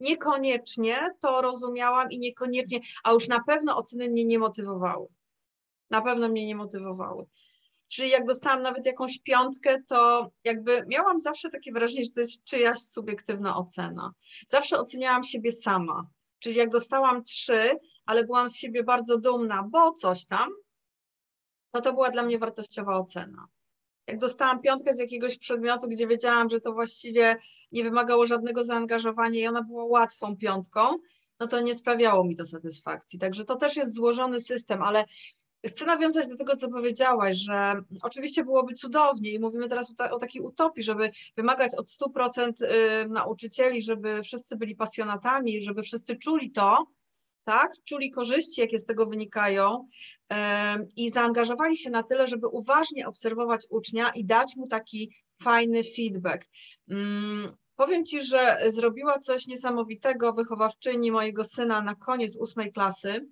niekoniecznie 0.00 1.10
to 1.20 1.42
rozumiałam 1.42 2.10
i 2.10 2.18
niekoniecznie, 2.18 2.80
a 3.04 3.12
już 3.12 3.28
na 3.28 3.44
pewno 3.46 3.76
oceny 3.76 4.08
mnie 4.08 4.24
nie 4.24 4.38
motywowały. 4.38 5.06
Na 5.90 6.02
pewno 6.02 6.28
mnie 6.28 6.46
nie 6.46 6.56
motywowały. 6.56 7.24
Czyli 7.90 8.10
jak 8.10 8.26
dostałam 8.26 8.62
nawet 8.62 8.86
jakąś 8.86 9.18
piątkę, 9.18 9.82
to 9.82 10.30
jakby 10.44 10.84
miałam 10.86 11.18
zawsze 11.20 11.50
takie 11.50 11.72
wrażenie, 11.72 12.04
że 12.04 12.10
to 12.10 12.20
jest 12.20 12.44
czyjaś 12.44 12.78
subiektywna 12.78 13.56
ocena. 13.56 14.12
Zawsze 14.46 14.78
oceniałam 14.78 15.22
siebie 15.22 15.52
sama. 15.52 16.06
Czyli 16.38 16.56
jak 16.56 16.70
dostałam 16.70 17.24
trzy, 17.24 17.78
ale 18.06 18.24
byłam 18.24 18.50
z 18.50 18.56
siebie 18.56 18.84
bardzo 18.84 19.18
dumna, 19.18 19.62
bo 19.70 19.92
coś 19.92 20.26
tam, 20.26 20.48
to 21.70 21.80
to 21.80 21.92
była 21.92 22.10
dla 22.10 22.22
mnie 22.22 22.38
wartościowa 22.38 22.98
ocena. 22.98 23.46
Jak 24.06 24.18
dostałam 24.18 24.62
piątkę 24.62 24.94
z 24.94 24.98
jakiegoś 24.98 25.38
przedmiotu, 25.38 25.88
gdzie 25.88 26.06
wiedziałam, 26.06 26.48
że 26.48 26.60
to 26.60 26.72
właściwie 26.72 27.36
nie 27.72 27.84
wymagało 27.84 28.26
żadnego 28.26 28.64
zaangażowania 28.64 29.40
i 29.40 29.46
ona 29.46 29.62
była 29.62 29.84
łatwą 29.84 30.36
piątką, 30.36 30.98
no 31.40 31.46
to 31.46 31.60
nie 31.60 31.74
sprawiało 31.74 32.24
mi 32.24 32.36
to 32.36 32.46
satysfakcji. 32.46 33.18
Także 33.18 33.44
to 33.44 33.56
też 33.56 33.76
jest 33.76 33.94
złożony 33.94 34.40
system, 34.40 34.82
ale 34.82 35.04
Chcę 35.66 35.86
nawiązać 35.86 36.28
do 36.28 36.36
tego, 36.36 36.56
co 36.56 36.68
powiedziałaś, 36.68 37.36
że 37.36 37.82
oczywiście 38.02 38.44
byłoby 38.44 38.74
cudownie 38.74 39.30
i 39.30 39.38
mówimy 39.38 39.68
teraz 39.68 39.90
o, 39.90 39.94
ta, 39.94 40.10
o 40.10 40.18
takiej 40.18 40.42
utopii, 40.42 40.82
żeby 40.82 41.10
wymagać 41.36 41.74
od 41.74 41.86
100% 41.86 42.52
y, 42.62 43.08
nauczycieli, 43.08 43.82
żeby 43.82 44.22
wszyscy 44.22 44.56
byli 44.56 44.76
pasjonatami, 44.76 45.62
żeby 45.62 45.82
wszyscy 45.82 46.16
czuli 46.16 46.50
to, 46.50 46.86
tak, 47.44 47.72
czuli 47.84 48.10
korzyści, 48.10 48.60
jakie 48.60 48.78
z 48.78 48.84
tego 48.84 49.06
wynikają 49.06 49.88
i 50.96 51.10
zaangażowali 51.10 51.76
się 51.76 51.90
na 51.90 52.02
tyle, 52.02 52.26
żeby 52.26 52.46
uważnie 52.48 53.08
obserwować 53.08 53.66
ucznia 53.70 54.10
i 54.10 54.24
dać 54.24 54.56
mu 54.56 54.66
taki 54.66 55.10
fajny 55.42 55.82
feedback. 55.96 56.48
Mm, 56.90 57.48
powiem 57.76 58.06
Ci, 58.06 58.22
że 58.22 58.58
zrobiła 58.68 59.18
coś 59.18 59.46
niesamowitego 59.46 60.32
wychowawczyni 60.32 61.12
mojego 61.12 61.44
syna 61.44 61.82
na 61.82 61.94
koniec 61.94 62.36
ósmej 62.36 62.72
klasy 62.72 63.26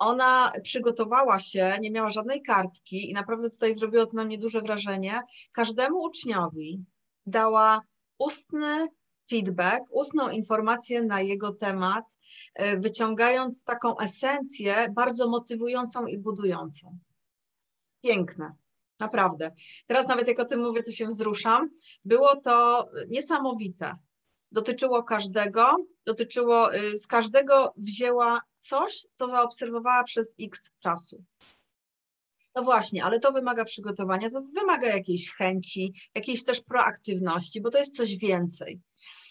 ona 0.00 0.52
przygotowała 0.62 1.38
się, 1.38 1.78
nie 1.80 1.90
miała 1.90 2.10
żadnej 2.10 2.42
kartki 2.42 3.10
i 3.10 3.12
naprawdę 3.12 3.50
tutaj 3.50 3.74
zrobiło 3.74 4.06
to 4.06 4.16
na 4.16 4.24
mnie 4.24 4.38
duże 4.38 4.60
wrażenie. 4.60 5.20
Każdemu 5.52 6.02
uczniowi 6.02 6.84
dała 7.26 7.80
ustny 8.18 8.88
feedback, 9.30 9.84
ustną 9.92 10.30
informację 10.30 11.02
na 11.02 11.20
jego 11.20 11.52
temat, 11.52 12.18
e, 12.54 12.76
wyciągając 12.76 13.64
taką 13.64 13.98
esencję 13.98 14.88
bardzo 14.94 15.28
motywującą 15.28 16.06
i 16.06 16.18
budującą. 16.18 16.98
Piękne. 18.02 18.54
Naprawdę. 19.00 19.50
Teraz 19.86 20.08
nawet 20.08 20.28
jak 20.28 20.38
o 20.38 20.44
tym 20.44 20.60
mówię, 20.60 20.82
to 20.82 20.90
się 20.90 21.06
wzruszam. 21.06 21.70
Było 22.04 22.36
to 22.36 22.88
niesamowite 23.08 23.96
dotyczyło 24.52 25.02
każdego, 25.02 25.76
dotyczyło, 26.06 26.74
y, 26.74 26.98
z 26.98 27.06
każdego 27.06 27.72
wzięła 27.76 28.40
coś, 28.56 29.06
co 29.14 29.28
zaobserwowała 29.28 30.04
przez 30.04 30.34
x 30.40 30.70
czasu. 30.80 31.24
No 32.54 32.62
właśnie, 32.62 33.04
ale 33.04 33.20
to 33.20 33.32
wymaga 33.32 33.64
przygotowania, 33.64 34.30
to 34.30 34.42
wymaga 34.42 34.88
jakiejś 34.88 35.34
chęci, 35.34 35.92
jakiejś 36.14 36.44
też 36.44 36.60
proaktywności, 36.60 37.60
bo 37.60 37.70
to 37.70 37.78
jest 37.78 37.96
coś 37.96 38.16
więcej. 38.16 38.80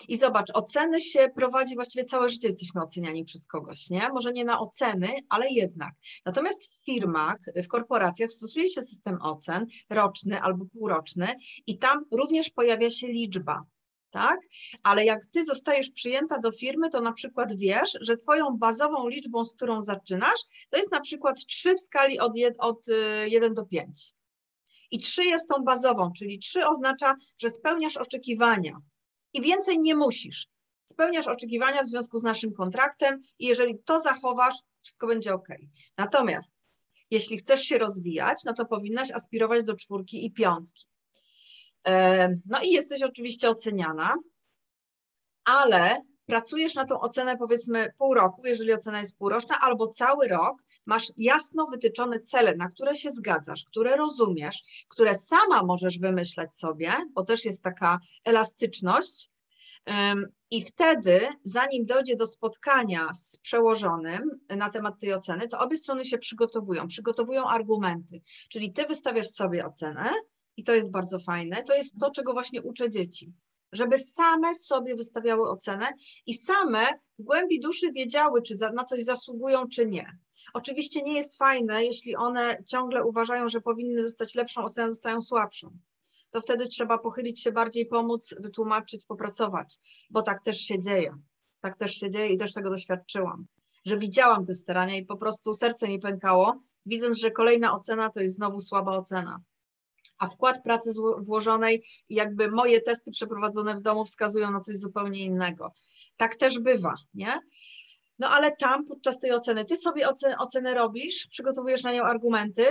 I 0.07 0.17
zobacz, 0.17 0.51
oceny 0.53 1.01
się 1.01 1.29
prowadzi 1.35 1.75
właściwie 1.75 2.05
całe 2.05 2.29
życie, 2.29 2.47
jesteśmy 2.47 2.81
oceniani 2.81 3.25
przez 3.25 3.47
kogoś, 3.47 3.89
nie? 3.89 4.09
Może 4.09 4.33
nie 4.33 4.45
na 4.45 4.59
oceny, 4.59 5.07
ale 5.29 5.49
jednak. 5.49 5.93
Natomiast 6.25 6.65
w 6.65 6.85
firmach, 6.85 7.38
w 7.63 7.67
korporacjach 7.67 8.31
stosuje 8.31 8.69
się 8.69 8.81
system 8.81 9.21
ocen 9.21 9.65
roczny 9.89 10.41
albo 10.41 10.65
półroczny 10.65 11.27
i 11.67 11.77
tam 11.77 12.05
również 12.11 12.49
pojawia 12.49 12.89
się 12.89 13.07
liczba 13.07 13.63
tak? 14.11 14.39
Ale 14.83 15.05
jak 15.05 15.25
ty 15.25 15.45
zostajesz 15.45 15.89
przyjęta 15.89 16.39
do 16.39 16.51
firmy, 16.51 16.89
to 16.89 17.01
na 17.01 17.13
przykład 17.13 17.55
wiesz, 17.55 17.97
że 18.01 18.17
twoją 18.17 18.57
bazową 18.57 19.07
liczbą, 19.07 19.45
z 19.45 19.53
którą 19.55 19.81
zaczynasz, 19.81 20.39
to 20.69 20.77
jest 20.77 20.91
na 20.91 20.99
przykład 20.99 21.45
3 21.45 21.75
w 21.75 21.79
skali 21.79 22.19
od, 22.19 22.35
jed, 22.35 22.55
od 22.59 22.87
1 23.25 23.51
y, 23.51 23.55
do 23.55 23.65
5. 23.65 24.13
I 24.91 24.99
3 24.99 25.25
jest 25.25 25.49
tą 25.49 25.63
bazową, 25.63 26.11
czyli 26.17 26.39
3 26.39 26.67
oznacza, 26.67 27.15
że 27.37 27.49
spełniasz 27.49 27.97
oczekiwania 27.97 28.81
i 29.33 29.41
więcej 29.41 29.79
nie 29.79 29.95
musisz. 29.95 30.47
Spełniasz 30.85 31.27
oczekiwania 31.27 31.83
w 31.83 31.87
związku 31.87 32.19
z 32.19 32.23
naszym 32.23 32.53
kontraktem 32.53 33.21
i 33.39 33.45
jeżeli 33.45 33.79
to 33.85 33.99
zachowasz, 33.99 34.55
wszystko 34.81 35.07
będzie 35.07 35.33
ok. 35.33 35.47
Natomiast 35.97 36.51
jeśli 37.11 37.37
chcesz 37.37 37.61
się 37.61 37.77
rozwijać, 37.77 38.43
no 38.45 38.53
to 38.53 38.65
powinnaś 38.65 39.11
aspirować 39.11 39.63
do 39.63 39.75
czwórki 39.75 40.25
i 40.25 40.31
piątki. 40.31 40.85
No 42.46 42.62
i 42.63 42.72
jesteś 42.72 43.03
oczywiście 43.03 43.50
oceniana, 43.50 44.15
ale 45.43 46.01
pracujesz 46.25 46.75
na 46.75 46.86
tą 46.86 47.00
ocenę 47.00 47.38
powiedzmy 47.38 47.93
pół 47.98 48.13
roku, 48.13 48.48
jeżeli 48.48 48.74
ocena 48.74 49.00
jest 49.00 49.17
półroczna, 49.17 49.60
albo 49.62 49.88
cały 49.88 50.27
rok, 50.27 50.58
masz 50.86 51.12
jasno 51.17 51.67
wytyczone 51.67 52.19
cele, 52.19 52.55
na 52.55 52.67
które 52.67 52.96
się 52.96 53.12
zgadzasz, 53.12 53.65
które 53.65 53.96
rozumiesz, 53.96 54.86
które 54.88 55.15
sama 55.15 55.63
możesz 55.63 56.00
wymyśleć 56.00 56.53
sobie, 56.53 56.91
bo 57.13 57.24
też 57.24 57.46
jest 57.46 57.63
taka 57.63 58.00
elastyczność. 58.24 59.31
I 60.51 60.63
wtedy, 60.63 61.27
zanim 61.43 61.86
dojdzie 61.86 62.15
do 62.15 62.27
spotkania 62.27 63.13
z 63.13 63.38
przełożonym 63.38 64.39
na 64.50 64.69
temat 64.69 65.00
tej 65.00 65.13
oceny, 65.13 65.48
to 65.48 65.60
obie 65.60 65.77
strony 65.77 66.05
się 66.05 66.17
przygotowują, 66.17 66.88
przygotowują 66.88 67.48
argumenty. 67.48 68.22
Czyli 68.50 68.74
ty 68.74 68.86
wystawiasz 68.86 69.27
sobie 69.27 69.65
ocenę, 69.65 70.12
i 70.59 70.63
to 70.63 70.75
jest 70.75 70.91
bardzo 70.91 71.19
fajne, 71.19 71.63
to 71.63 71.75
jest 71.75 71.99
to, 71.99 72.11
czego 72.11 72.33
właśnie 72.33 72.61
uczę 72.61 72.89
dzieci. 72.89 73.33
Żeby 73.71 73.97
same 73.97 74.55
sobie 74.55 74.95
wystawiały 74.95 75.49
ocenę 75.49 75.87
i 76.25 76.33
same 76.33 76.87
w 77.19 77.23
głębi 77.23 77.59
duszy 77.59 77.91
wiedziały, 77.91 78.41
czy 78.41 78.57
na 78.73 78.83
coś 78.83 79.03
zasługują, 79.03 79.67
czy 79.67 79.85
nie. 79.85 80.17
Oczywiście 80.53 81.01
nie 81.01 81.13
jest 81.13 81.37
fajne, 81.37 81.85
jeśli 81.85 82.15
one 82.15 82.63
ciągle 82.67 83.05
uważają, 83.05 83.47
że 83.47 83.61
powinny 83.61 84.03
dostać 84.03 84.35
lepszą 84.35 84.63
ocenę, 84.63 84.87
dostają 84.87 85.21
słabszą. 85.21 85.77
To 86.31 86.41
wtedy 86.41 86.67
trzeba 86.67 86.97
pochylić 86.97 87.43
się 87.43 87.51
bardziej, 87.51 87.85
pomóc, 87.85 88.35
wytłumaczyć, 88.39 89.05
popracować, 89.05 89.75
bo 90.09 90.21
tak 90.21 90.41
też 90.41 90.57
się 90.57 90.79
dzieje. 90.79 91.15
Tak 91.61 91.77
też 91.77 91.93
się 91.93 92.09
dzieje 92.09 92.33
i 92.33 92.37
też 92.37 92.53
tego 92.53 92.69
doświadczyłam, 92.69 93.45
że 93.85 93.97
widziałam 93.97 94.45
te 94.45 94.55
starania 94.55 94.97
i 94.97 95.05
po 95.05 95.17
prostu 95.17 95.53
serce 95.53 95.87
mi 95.87 95.99
pękało, 95.99 96.59
widząc, 96.85 97.19
że 97.19 97.31
kolejna 97.31 97.73
ocena 97.73 98.09
to 98.09 98.21
jest 98.21 98.35
znowu 98.35 98.59
słaba 98.59 98.97
ocena. 98.97 99.41
A 100.19 100.27
wkład 100.27 100.63
pracy 100.63 100.89
włożonej 101.19 101.83
jakby 102.09 102.51
moje 102.51 102.81
testy 102.81 103.11
przeprowadzone 103.11 103.75
w 103.75 103.81
domu 103.81 104.05
wskazują 104.05 104.51
na 104.51 104.59
coś 104.59 104.75
zupełnie 104.75 105.25
innego. 105.25 105.73
Tak 106.17 106.35
też 106.35 106.59
bywa, 106.59 106.95
nie? 107.13 107.39
No 108.19 108.29
ale 108.29 108.55
tam 108.55 108.85
podczas 108.85 109.19
tej 109.19 109.31
oceny, 109.31 109.65
ty 109.65 109.77
sobie 109.77 110.07
ocenę 110.39 110.73
robisz, 110.73 111.27
przygotowujesz 111.27 111.83
na 111.83 111.93
nią 111.93 112.03
argumenty, 112.03 112.67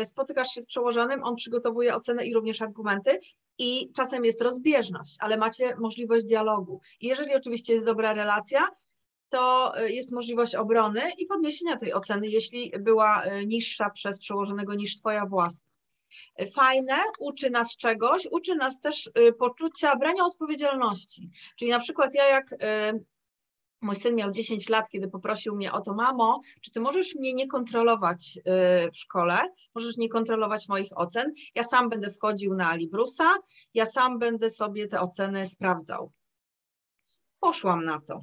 y, 0.00 0.06
spotykasz 0.06 0.48
się 0.48 0.62
z 0.62 0.66
przełożonym, 0.66 1.24
on 1.24 1.36
przygotowuje 1.36 1.94
ocenę 1.94 2.26
i 2.26 2.34
również 2.34 2.62
argumenty 2.62 3.20
i 3.58 3.92
czasem 3.96 4.24
jest 4.24 4.42
rozbieżność, 4.42 5.16
ale 5.20 5.36
macie 5.36 5.76
możliwość 5.76 6.26
dialogu. 6.26 6.80
Jeżeli 7.00 7.34
oczywiście 7.34 7.72
jest 7.72 7.86
dobra 7.86 8.14
relacja, 8.14 8.68
to 9.28 9.72
y, 9.80 9.92
jest 9.92 10.12
możliwość 10.12 10.54
obrony 10.54 11.02
i 11.18 11.26
podniesienia 11.26 11.76
tej 11.76 11.94
oceny, 11.94 12.28
jeśli 12.28 12.72
była 12.80 13.24
y, 13.26 13.46
niższa 13.46 13.90
przez 13.90 14.18
przełożonego 14.18 14.74
niż 14.74 14.96
twoja 14.96 15.26
własna. 15.26 15.77
Fajne, 16.54 16.96
uczy 17.18 17.50
nas 17.50 17.76
czegoś, 17.76 18.28
uczy 18.30 18.54
nas 18.54 18.80
też 18.80 19.10
poczucia 19.38 19.96
brania 19.96 20.24
odpowiedzialności. 20.24 21.30
Czyli 21.56 21.70
na 21.70 21.78
przykład 21.78 22.14
ja 22.14 22.26
jak 22.26 22.54
Mój 23.80 23.96
syn 23.96 24.14
miał 24.14 24.30
10 24.30 24.68
lat, 24.68 24.90
kiedy 24.90 25.08
poprosił 25.08 25.56
mnie 25.56 25.72
o 25.72 25.80
to, 25.80 25.94
mamo, 25.94 26.40
czy 26.60 26.70
ty 26.70 26.80
możesz 26.80 27.14
mnie 27.14 27.32
nie 27.32 27.46
kontrolować 27.46 28.38
y, 28.38 28.90
w 28.90 28.96
szkole, 28.96 29.38
możesz 29.74 29.96
nie 29.96 30.08
kontrolować 30.08 30.68
moich 30.68 30.98
ocen, 30.98 31.32
ja 31.54 31.62
sam 31.62 31.88
będę 31.88 32.10
wchodził 32.10 32.54
na 32.54 32.74
Librusa, 32.74 33.34
ja 33.74 33.86
sam 33.86 34.18
będę 34.18 34.50
sobie 34.50 34.88
te 34.88 35.00
oceny 35.00 35.46
sprawdzał. 35.46 36.12
Poszłam 37.40 37.84
na 37.84 38.00
to. 38.00 38.20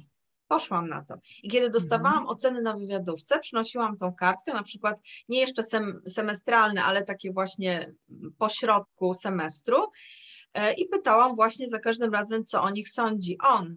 Poszłam 0.48 0.88
na 0.88 1.04
to. 1.04 1.14
I 1.42 1.48
kiedy 1.48 1.70
dostawałam 1.70 2.18
mhm. 2.18 2.28
oceny 2.28 2.62
na 2.62 2.76
wywiadówce, 2.76 3.38
przynosiłam 3.38 3.96
tą 3.96 4.14
kartkę, 4.14 4.54
na 4.54 4.62
przykład 4.62 4.96
nie 5.28 5.40
jeszcze 5.40 5.62
sem 5.62 6.02
semestralne, 6.08 6.84
ale 6.84 7.02
takie 7.02 7.32
właśnie 7.32 7.94
po 8.38 8.48
środku 8.48 9.14
semestru 9.14 9.82
y, 9.84 10.72
i 10.72 10.88
pytałam 10.88 11.36
właśnie 11.36 11.68
za 11.68 11.78
każdym 11.78 12.12
razem, 12.12 12.44
co 12.44 12.62
o 12.62 12.70
nich 12.70 12.88
sądzi 12.88 13.38
on, 13.42 13.76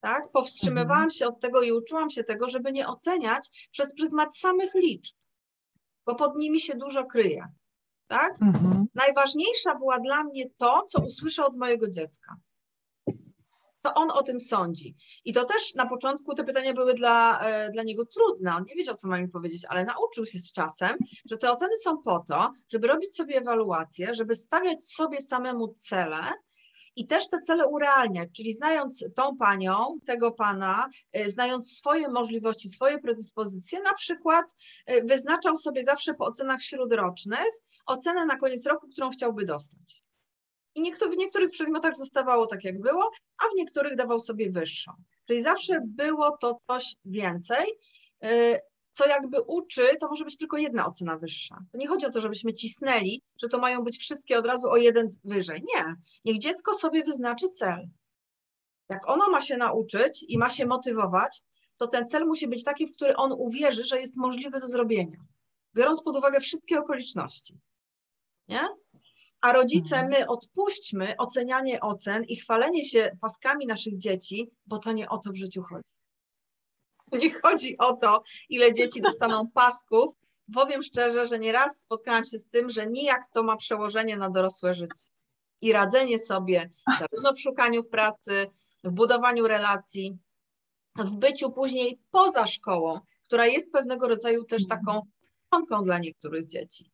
tak? 0.00 0.30
Powstrzymywałam 0.32 1.02
mhm. 1.02 1.10
się 1.10 1.26
od 1.26 1.40
tego 1.40 1.62
i 1.62 1.72
uczyłam 1.72 2.10
się 2.10 2.24
tego, 2.24 2.48
żeby 2.48 2.72
nie 2.72 2.88
oceniać 2.88 3.68
przez 3.72 3.94
pryzmat 3.94 4.36
samych 4.36 4.74
liczb, 4.74 5.16
bo 6.06 6.14
pod 6.14 6.36
nimi 6.36 6.60
się 6.60 6.76
dużo 6.76 7.04
kryje. 7.04 7.48
Tak? 8.06 8.42
Mhm. 8.42 8.86
Najważniejsza 8.94 9.74
była 9.74 9.98
dla 9.98 10.24
mnie 10.24 10.50
to, 10.56 10.82
co 10.82 11.02
usłyszę 11.02 11.46
od 11.46 11.56
mojego 11.56 11.88
dziecka. 11.88 12.36
Co 13.78 13.94
on 13.94 14.10
o 14.10 14.22
tym 14.22 14.40
sądzi. 14.40 14.96
I 15.24 15.32
to 15.32 15.44
też 15.44 15.74
na 15.74 15.86
początku 15.86 16.34
te 16.34 16.44
pytania 16.44 16.74
były 16.74 16.94
dla, 16.94 17.40
e, 17.40 17.70
dla 17.70 17.82
niego 17.82 18.04
trudne. 18.06 18.56
On 18.56 18.64
nie 18.64 18.74
wiedział, 18.74 18.94
co 18.94 19.08
ma 19.08 19.18
mi 19.18 19.28
powiedzieć, 19.28 19.64
ale 19.68 19.84
nauczył 19.84 20.26
się 20.26 20.38
z 20.38 20.52
czasem, 20.52 20.96
że 21.30 21.38
te 21.38 21.52
oceny 21.52 21.76
są 21.76 21.98
po 22.02 22.24
to, 22.28 22.52
żeby 22.72 22.88
robić 22.88 23.16
sobie 23.16 23.36
ewaluację, 23.36 24.14
żeby 24.14 24.34
stawiać 24.34 24.84
sobie 24.84 25.20
samemu 25.20 25.68
cele, 25.68 26.18
i 26.98 27.06
też 27.06 27.28
te 27.28 27.40
cele 27.40 27.66
urealniać, 27.66 28.28
czyli 28.32 28.52
znając 28.52 29.04
tą 29.14 29.36
panią, 29.36 29.98
tego 30.06 30.32
pana, 30.32 30.88
y, 31.16 31.30
znając 31.30 31.72
swoje 31.72 32.08
możliwości, 32.08 32.68
swoje 32.68 32.98
predyspozycje, 32.98 33.80
na 33.80 33.94
przykład 33.94 34.56
y, 34.90 35.02
wyznaczał 35.02 35.56
sobie 35.56 35.84
zawsze 35.84 36.14
po 36.14 36.24
ocenach 36.24 36.62
śródrocznych 36.62 37.48
ocenę 37.86 38.26
na 38.26 38.36
koniec 38.36 38.66
roku, 38.66 38.88
którą 38.88 39.10
chciałby 39.10 39.44
dostać. 39.44 40.07
I 40.78 40.80
niektóry, 40.80 41.10
w 41.10 41.16
niektórych 41.16 41.50
przedmiotach 41.50 41.96
zostawało 41.96 42.46
tak, 42.46 42.64
jak 42.64 42.80
było, 42.80 43.10
a 43.38 43.48
w 43.48 43.56
niektórych 43.56 43.96
dawał 43.96 44.20
sobie 44.20 44.50
wyższą. 44.50 44.92
Czyli 45.26 45.42
zawsze 45.42 45.80
było 45.86 46.36
to 46.36 46.60
coś 46.66 46.96
więcej. 47.04 47.66
Y, 48.24 48.58
co 48.92 49.06
jakby 49.06 49.40
uczy, 49.40 49.88
to 50.00 50.08
może 50.08 50.24
być 50.24 50.36
tylko 50.36 50.56
jedna 50.56 50.86
ocena 50.86 51.18
wyższa. 51.18 51.58
To 51.72 51.78
nie 51.78 51.88
chodzi 51.88 52.06
o 52.06 52.10
to, 52.10 52.20
żebyśmy 52.20 52.54
cisnęli, 52.54 53.22
że 53.42 53.48
to 53.48 53.58
mają 53.58 53.84
być 53.84 53.98
wszystkie 53.98 54.38
od 54.38 54.46
razu 54.46 54.70
o 54.70 54.76
jeden 54.76 55.06
wyżej. 55.24 55.62
Nie. 55.74 55.94
Niech 56.24 56.38
dziecko 56.38 56.74
sobie 56.74 57.04
wyznaczy 57.04 57.48
cel. 57.48 57.88
Jak 58.88 59.08
ono 59.08 59.30
ma 59.30 59.40
się 59.40 59.56
nauczyć 59.56 60.24
i 60.28 60.38
ma 60.38 60.50
się 60.50 60.66
motywować, 60.66 61.42
to 61.76 61.88
ten 61.88 62.08
cel 62.08 62.26
musi 62.26 62.48
być 62.48 62.64
taki, 62.64 62.86
w 62.86 62.92
który 62.92 63.16
on 63.16 63.32
uwierzy, 63.32 63.84
że 63.84 64.00
jest 64.00 64.16
możliwy 64.16 64.60
do 64.60 64.68
zrobienia, 64.68 65.18
biorąc 65.74 66.02
pod 66.02 66.16
uwagę 66.16 66.40
wszystkie 66.40 66.78
okoliczności. 66.78 67.54
Nie? 68.48 68.68
A 69.40 69.52
rodzice, 69.52 69.96
mhm. 69.96 70.10
my 70.10 70.26
odpuśćmy 70.26 71.14
ocenianie 71.18 71.80
ocen 71.80 72.24
i 72.24 72.36
chwalenie 72.36 72.84
się 72.84 73.16
paskami 73.20 73.66
naszych 73.66 73.98
dzieci, 73.98 74.50
bo 74.66 74.78
to 74.78 74.92
nie 74.92 75.08
o 75.08 75.18
to 75.18 75.30
w 75.30 75.36
życiu 75.36 75.62
chodzi. 75.62 75.88
Nie 77.12 77.30
chodzi 77.30 77.78
o 77.78 77.96
to, 77.96 78.22
ile 78.48 78.72
dzieci 78.72 79.00
dostaną 79.00 79.50
pasków. 79.54 80.14
Powiem 80.54 80.82
szczerze, 80.82 81.26
że 81.26 81.38
nieraz 81.38 81.80
spotkałam 81.80 82.24
się 82.24 82.38
z 82.38 82.48
tym, 82.48 82.70
że 82.70 82.86
nijak 82.86 83.22
to 83.32 83.42
ma 83.42 83.56
przełożenie 83.56 84.16
na 84.16 84.30
dorosłe 84.30 84.74
życie. 84.74 85.08
I 85.60 85.72
radzenie 85.72 86.18
sobie 86.18 86.70
zarówno 86.98 87.32
w 87.32 87.40
szukaniu 87.40 87.84
pracy, 87.84 88.46
w 88.84 88.90
budowaniu 88.90 89.48
relacji, 89.48 90.18
w 90.98 91.16
byciu 91.16 91.52
później 91.52 92.00
poza 92.10 92.46
szkołą, 92.46 93.00
która 93.24 93.46
jest 93.46 93.72
pewnego 93.72 94.08
rodzaju 94.08 94.44
też 94.44 94.66
taką 94.66 95.02
członką 95.48 95.82
dla 95.82 95.98
niektórych 95.98 96.46
dzieci. 96.46 96.90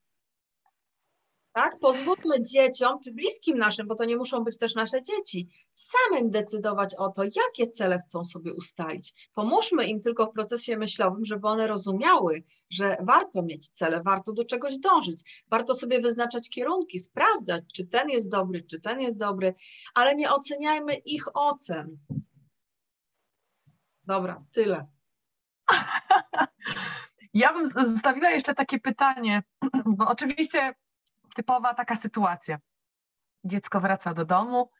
Tak? 1.54 1.78
Pozwólmy 1.78 2.42
dzieciom, 2.42 2.98
czy 3.04 3.12
bliskim 3.12 3.58
naszym, 3.58 3.86
bo 3.86 3.94
to 3.94 4.04
nie 4.04 4.16
muszą 4.16 4.44
być 4.44 4.58
też 4.58 4.74
nasze 4.74 5.02
dzieci, 5.02 5.48
samym 5.72 6.30
decydować 6.30 6.94
o 6.94 7.08
to, 7.08 7.24
jakie 7.24 7.70
cele 7.70 7.98
chcą 7.98 8.24
sobie 8.24 8.54
ustalić. 8.54 9.30
Pomóżmy 9.34 9.84
im 9.84 10.00
tylko 10.00 10.26
w 10.26 10.32
procesie 10.32 10.76
myślowym, 10.76 11.24
żeby 11.24 11.48
one 11.48 11.66
rozumiały, 11.66 12.44
że 12.70 12.96
warto 13.00 13.42
mieć 13.42 13.68
cele, 13.68 14.02
warto 14.02 14.32
do 14.32 14.44
czegoś 14.44 14.78
dążyć, 14.78 15.44
warto 15.50 15.74
sobie 15.74 16.00
wyznaczać 16.00 16.50
kierunki, 16.50 16.98
sprawdzać, 16.98 17.64
czy 17.74 17.86
ten 17.86 18.10
jest 18.10 18.30
dobry, 18.30 18.62
czy 18.62 18.80
ten 18.80 19.00
jest 19.00 19.18
dobry, 19.18 19.54
ale 19.94 20.14
nie 20.14 20.32
oceniajmy 20.32 20.94
ich 20.94 21.36
ocen. 21.36 21.98
Dobra, 24.04 24.44
tyle. 24.52 24.86
Ja 27.34 27.52
bym 27.52 27.66
zostawiła 27.66 28.30
jeszcze 28.30 28.54
takie 28.54 28.78
pytanie, 28.78 29.42
bo 29.86 30.08
oczywiście 30.08 30.74
typowa 31.34 31.74
taka 31.74 31.96
sytuacja. 31.96 32.58
Dziecko 33.44 33.80
wraca 33.80 34.14
do 34.14 34.24
domu 34.24 34.70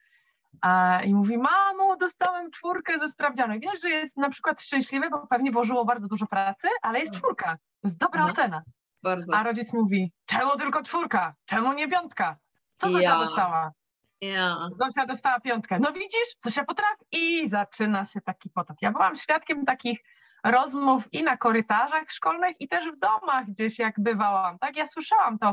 a, 0.61 1.01
i 1.05 1.15
mówi, 1.15 1.39
mamo, 1.39 1.97
dostałem 1.97 2.51
czwórkę 2.51 2.99
ze 2.99 3.09
sprawdzianej. 3.09 3.61
Wiesz, 3.61 3.81
że 3.83 3.91
jest 3.91 4.17
na 4.17 4.31
przykład 4.31 4.63
szczęśliwe, 4.63 5.11
bo 5.11 5.27
pewnie 5.27 5.53
włożyło 5.53 5.85
bardzo 5.85 6.09
dużo 6.09 6.27
pracy, 6.27 6.69
ale 6.83 7.01
jest 7.01 7.15
czwórka. 7.15 7.53
To 7.53 7.89
jest 7.89 7.99
dobra 7.99 8.21
mhm. 8.21 8.31
ocena. 8.31 8.63
Bardzo. 9.03 9.37
A 9.37 9.43
rodzic 9.43 9.73
mówi, 9.73 10.13
czemu 10.27 10.57
tylko 10.57 10.83
czwórka? 10.83 11.35
Czemu 11.45 11.73
nie 11.73 11.89
piątka? 11.89 12.37
Co 12.77 12.91
Zosia 12.91 13.13
ja. 13.13 13.19
dostała? 13.19 13.73
Ja. 14.21 14.69
Zosia 14.73 15.07
dostała 15.07 15.41
piątkę. 15.41 15.79
No 15.79 15.93
widzisz, 15.93 16.37
Zosia 16.45 16.65
potrafi. 16.65 17.05
I 17.13 17.49
zaczyna 17.49 18.05
się 18.05 18.21
taki 18.21 18.51
potok. 18.51 18.77
Ja 18.83 18.93
byłam 18.93 19.17
świadkiem 19.17 19.65
takich 19.65 20.01
rozmów 20.45 21.09
i 21.13 21.23
na 21.23 21.37
korytarzach 21.37 22.11
szkolnych, 22.11 22.61
i 22.61 22.69
też 22.69 22.93
w 22.93 22.99
domach 22.99 23.47
gdzieś 23.47 23.79
jak 23.79 24.01
bywałam. 24.01 24.59
Tak, 24.59 24.77
ja 24.77 24.87
słyszałam 24.87 25.39
to. 25.39 25.53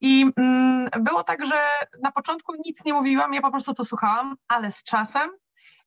I 0.00 0.32
mm, 0.36 0.88
było 1.00 1.24
tak, 1.24 1.46
że 1.46 1.56
na 2.02 2.12
początku 2.12 2.54
nic 2.64 2.84
nie 2.84 2.94
mówiłam, 2.94 3.34
ja 3.34 3.40
po 3.40 3.50
prostu 3.50 3.74
to 3.74 3.84
słuchałam, 3.84 4.36
ale 4.48 4.72
z 4.72 4.82
czasem, 4.82 5.30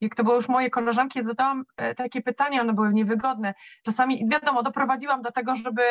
jak 0.01 0.15
to 0.15 0.23
było 0.23 0.35
już 0.35 0.49
moje 0.49 0.69
koleżanki, 0.69 1.23
zadałam 1.23 1.63
e, 1.77 1.95
takie 1.95 2.21
pytania, 2.21 2.61
one 2.61 2.73
były 2.73 2.93
niewygodne. 2.93 3.53
Czasami, 3.85 4.29
wiadomo, 4.29 4.63
doprowadziłam 4.63 5.21
do 5.21 5.31
tego, 5.31 5.55
żeby, 5.55 5.83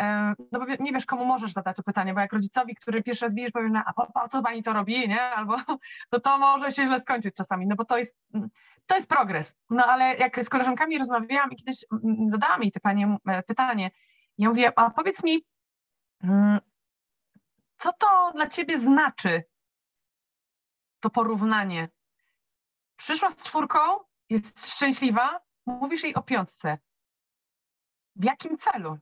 e, 0.00 0.34
no 0.52 0.60
bo 0.60 0.66
nie 0.80 0.92
wiesz, 0.92 1.06
komu 1.06 1.24
możesz 1.24 1.52
zadać 1.52 1.76
to 1.76 1.82
pytanie, 1.82 2.14
bo 2.14 2.20
jak 2.20 2.32
rodzicowi, 2.32 2.74
który 2.74 3.02
pierwszy 3.02 3.24
raz 3.24 3.34
widzisz, 3.34 3.52
powie, 3.52 3.68
no, 3.68 3.82
a 3.86 3.92
po, 3.92 4.28
co 4.28 4.42
pani 4.42 4.62
to 4.62 4.72
robi, 4.72 5.08
nie? 5.08 5.22
Albo 5.22 5.56
to 6.10 6.20
to 6.24 6.38
może 6.38 6.70
się 6.70 6.86
źle 6.86 7.00
skończyć 7.00 7.34
czasami, 7.34 7.66
no 7.66 7.76
bo 7.76 7.84
to 7.84 7.98
jest, 7.98 8.18
mm, 8.34 8.50
to 8.86 8.94
jest 8.94 9.08
progres. 9.08 9.56
No 9.70 9.86
ale 9.86 10.16
jak 10.16 10.44
z 10.44 10.48
koleżankami 10.48 10.98
rozmawiałam 10.98 11.50
i 11.50 11.56
kiedyś 11.56 11.84
mm, 11.92 12.30
zadałam 12.30 12.62
jej 12.62 12.72
pytanie, 12.72 13.16
pytanie 13.46 13.90
ja 14.40 14.48
mówię, 14.48 14.72
a 14.78 14.90
powiedz 14.90 15.24
mi, 15.24 15.46
co 17.76 17.92
to 17.92 18.32
dla 18.34 18.46
ciebie 18.46 18.78
znaczy 18.78 19.44
to 21.00 21.10
porównanie? 21.10 21.88
Przyszła 22.96 23.30
z 23.30 23.36
czwórką, 23.36 23.78
jest 24.28 24.74
szczęśliwa, 24.74 25.40
mówisz 25.66 26.02
jej 26.02 26.14
o 26.14 26.22
piątce. 26.22 26.78
W 28.16 28.24
jakim 28.24 28.58
celu? 28.58 28.98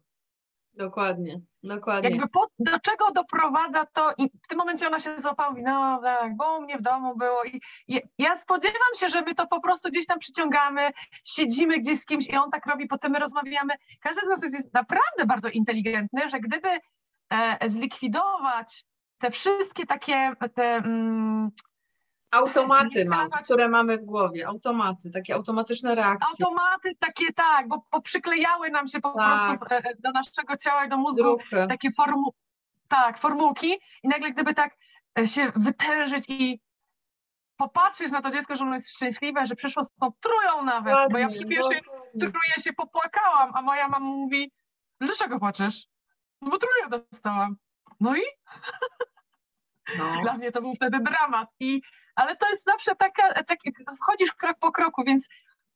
Dokładnie, 0.78 1.40
dokładnie. 1.62 2.10
Jakby 2.10 2.28
po, 2.28 2.46
do 2.58 2.78
czego 2.80 3.10
doprowadza 3.10 3.86
to 3.86 4.12
i 4.18 4.30
w 4.44 4.48
tym 4.48 4.58
momencie 4.58 4.86
ona 4.86 4.98
się 4.98 5.20
złapała 5.20 5.50
mówi, 5.50 5.62
no 5.62 6.00
tak, 6.02 6.36
bo 6.36 6.58
u 6.58 6.62
mnie 6.62 6.78
w 6.78 6.82
domu 6.82 7.16
było 7.16 7.44
i, 7.44 7.60
i 7.88 8.00
ja 8.18 8.36
spodziewam 8.36 8.94
się, 8.96 9.08
że 9.08 9.22
my 9.22 9.34
to 9.34 9.46
po 9.46 9.60
prostu 9.60 9.88
gdzieś 9.88 10.06
tam 10.06 10.18
przyciągamy, 10.18 10.90
siedzimy 11.24 11.78
gdzieś 11.78 12.00
z 12.00 12.06
kimś 12.06 12.28
i 12.28 12.36
on 12.36 12.50
tak 12.50 12.66
robi, 12.66 12.86
potem 12.86 13.12
my 13.12 13.18
rozmawiamy. 13.18 13.74
Każdy 14.00 14.20
z 14.24 14.28
nas 14.28 14.42
jest 14.42 14.74
naprawdę 14.74 15.26
bardzo 15.26 15.48
inteligentny, 15.48 16.28
że 16.28 16.40
gdyby 16.40 16.68
e, 17.30 17.68
zlikwidować 17.68 18.84
te 19.18 19.30
wszystkie 19.30 19.86
takie 19.86 20.32
te, 20.54 20.62
mm, 20.62 21.50
Automaty 22.30 23.04
mam, 23.08 23.30
które 23.30 23.68
mamy 23.68 23.98
w 23.98 24.04
głowie, 24.04 24.46
automaty, 24.46 25.10
takie 25.10 25.34
automatyczne 25.34 25.94
reakcje. 25.94 26.26
Automaty 26.30 26.96
takie 26.98 27.32
tak, 27.32 27.68
bo, 27.68 27.84
bo 27.92 28.00
przyklejały 28.00 28.70
nam 28.70 28.88
się 28.88 29.00
po 29.00 29.12
tak. 29.12 29.58
prostu 29.58 29.74
e, 29.74 29.94
do 29.98 30.10
naszego 30.12 30.56
ciała 30.56 30.84
i 30.84 30.88
do 30.88 30.96
mózgu 30.96 31.38
takie 31.68 31.90
formu, 31.90 32.34
tak, 32.88 33.18
formułki 33.18 33.78
i 34.02 34.08
nagle 34.08 34.30
gdyby 34.30 34.54
tak 34.54 34.76
e, 35.18 35.26
się 35.26 35.52
wytężyć 35.56 36.24
i 36.28 36.60
popatrzeć 37.56 38.10
na 38.10 38.22
to 38.22 38.30
dziecko, 38.30 38.56
że 38.56 38.64
ono 38.64 38.74
jest 38.74 38.90
szczęśliwe, 38.90 39.46
że 39.46 39.54
przyszło 39.54 39.84
z 39.84 39.90
tą 39.90 40.12
trują 40.20 40.64
nawet, 40.64 40.94
Ładnie, 40.94 41.12
bo 41.12 41.18
ja 41.18 41.28
przy 41.28 41.46
pierwszej 41.46 41.80
truję 42.18 42.54
się 42.64 42.72
popłakałam, 42.72 43.50
a 43.54 43.62
moja 43.62 43.88
mama 43.88 44.06
mówi, 44.06 44.52
dlaczego 45.00 45.38
płaczesz? 45.38 45.86
No 46.40 46.50
bo 46.50 46.58
truję 46.58 47.02
dostałam. 47.10 47.56
No 48.00 48.16
i? 48.16 48.22
No. 49.98 50.04
Dla 50.22 50.36
mnie 50.36 50.52
to 50.52 50.60
był 50.60 50.74
wtedy 50.74 51.00
dramat. 51.00 51.48
I 51.60 51.82
ale 52.18 52.36
to 52.36 52.48
jest 52.48 52.64
zawsze 52.64 52.96
taka, 52.96 53.44
tak, 53.44 53.58
wchodzisz 54.02 54.32
krok 54.32 54.58
po 54.58 54.72
kroku, 54.72 55.02
więc 55.06 55.28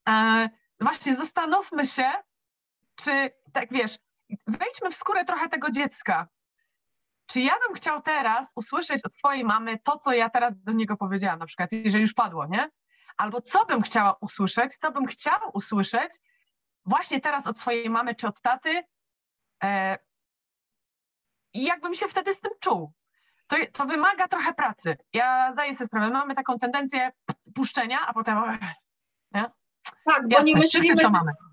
e, 0.08 0.48
właśnie 0.80 1.14
zastanówmy 1.14 1.86
się, 1.86 2.12
czy 2.96 3.30
tak 3.52 3.72
wiesz, 3.72 3.98
wejdźmy 4.46 4.90
w 4.90 4.94
skórę 4.94 5.24
trochę 5.24 5.48
tego 5.48 5.70
dziecka. 5.70 6.28
Czy 7.26 7.40
ja 7.40 7.54
bym 7.66 7.76
chciał 7.76 8.02
teraz 8.02 8.52
usłyszeć 8.56 9.04
od 9.04 9.16
swojej 9.16 9.44
mamy 9.44 9.78
to, 9.78 9.98
co 9.98 10.12
ja 10.12 10.30
teraz 10.30 10.54
do 10.56 10.72
niego 10.72 10.96
powiedziałam, 10.96 11.38
na 11.38 11.46
przykład, 11.46 11.72
jeżeli 11.72 12.02
już 12.02 12.14
padło, 12.14 12.46
nie? 12.46 12.70
Albo 13.16 13.40
co 13.40 13.64
bym 13.66 13.82
chciała 13.82 14.16
usłyszeć, 14.20 14.76
co 14.76 14.92
bym 14.92 15.06
chciał 15.06 15.40
usłyszeć 15.54 16.12
właśnie 16.84 17.20
teraz 17.20 17.46
od 17.46 17.60
swojej 17.60 17.90
mamy 17.90 18.14
czy 18.14 18.28
od 18.28 18.40
taty 18.40 18.82
e, 19.62 19.98
i 21.54 21.64
jakbym 21.64 21.94
się 21.94 22.08
wtedy 22.08 22.34
z 22.34 22.40
tym 22.40 22.52
czuł 22.60 22.92
to, 23.46 23.56
to 23.72 23.84
wymaga 23.84 24.28
trochę 24.28 24.54
pracy. 24.54 24.96
Ja 25.12 25.52
zdaję 25.52 25.74
sobie 25.76 25.86
sprawę, 25.86 26.10
mamy 26.10 26.34
taką 26.34 26.58
tendencję 26.58 27.12
puszczenia, 27.54 27.98
a 28.06 28.12
potem... 28.12 28.38
Nie? 29.32 29.50
Tak, 30.04 30.28
bo 30.28 30.36
Jasne, 30.36 30.44
nie, 30.44 30.56
myślimy, 30.56 31.02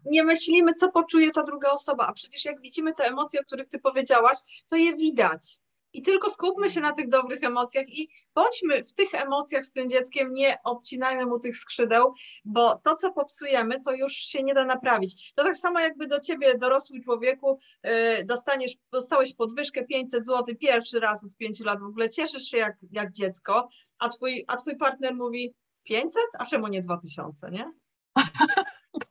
nie 0.06 0.24
myślimy, 0.24 0.74
co 0.74 0.92
poczuje 0.92 1.32
ta 1.32 1.44
druga 1.44 1.72
osoba, 1.72 2.08
a 2.08 2.14
przecież 2.14 2.46
jak 2.46 2.62
widzimy 2.62 2.94
te 2.94 3.04
emocje, 3.04 3.40
o 3.40 3.44
których 3.44 3.68
ty 3.68 3.80
powiedziałaś, 3.80 4.38
to 4.68 4.76
je 4.76 4.96
widać. 4.96 5.60
I 5.94 6.02
tylko 6.02 6.30
skupmy 6.30 6.70
się 6.70 6.82
na 6.82 6.94
tych 6.94 7.10
dobrych 7.10 7.44
emocjach 7.44 7.90
i 7.90 8.10
bądźmy 8.36 8.84
w 8.84 8.94
tych 8.94 9.14
emocjach 9.14 9.66
z 9.66 9.72
tym 9.72 9.90
dzieckiem, 9.90 10.34
nie 10.34 10.58
obcinajmy 10.64 11.26
mu 11.26 11.40
tych 11.40 11.58
skrzydeł, 11.58 12.14
bo 12.46 12.76
to, 12.76 12.96
co 12.96 13.12
popsujemy, 13.12 13.82
to 13.82 13.92
już 13.92 14.14
się 14.14 14.44
nie 14.44 14.54
da 14.54 14.66
naprawić. 14.66 15.34
To 15.36 15.44
tak 15.44 15.58
samo 15.58 15.80
jakby 15.80 16.08
do 16.08 16.20
ciebie, 16.20 16.58
dorosły 16.58 17.00
człowieku, 17.02 17.60
yy, 17.84 18.26
dostaniesz, 18.26 18.76
dostałeś 18.92 19.36
podwyżkę 19.36 19.84
500 19.84 20.26
zł 20.26 20.56
pierwszy 20.60 21.00
raz 21.00 21.24
od 21.24 21.36
5 21.36 21.60
lat, 21.60 21.80
w 21.80 21.84
ogóle 21.84 22.10
cieszysz 22.10 22.44
się 22.44 22.58
jak, 22.58 22.78
jak 22.92 23.12
dziecko, 23.12 23.70
a 24.00 24.10
twój, 24.10 24.46
a 24.48 24.58
twój 24.58 24.78
partner 24.78 25.16
mówi 25.16 25.54
500? 25.84 26.22
A 26.40 26.46
czemu 26.46 26.68
nie 26.68 26.82
2000, 26.82 27.52
nie? 27.52 27.72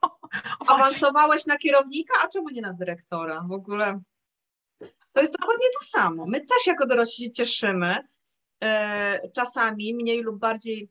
No, 0.02 0.18
Awansowałeś 0.68 1.46
na 1.46 1.56
kierownika, 1.56 2.14
a 2.24 2.28
czemu 2.28 2.48
nie 2.48 2.62
na 2.62 2.72
dyrektora? 2.72 3.44
W 3.48 3.52
ogóle 3.52 4.00
to 5.12 5.20
jest 5.20 5.38
dokładnie 5.40 5.66
to 5.78 5.84
samo. 5.84 6.26
My 6.26 6.40
też 6.40 6.66
jako 6.66 6.86
dorośli 6.86 7.24
się 7.24 7.30
cieszymy, 7.30 7.96
e, 8.62 9.28
czasami 9.30 9.94
mniej 9.94 10.22
lub 10.22 10.38
bardziej 10.38 10.90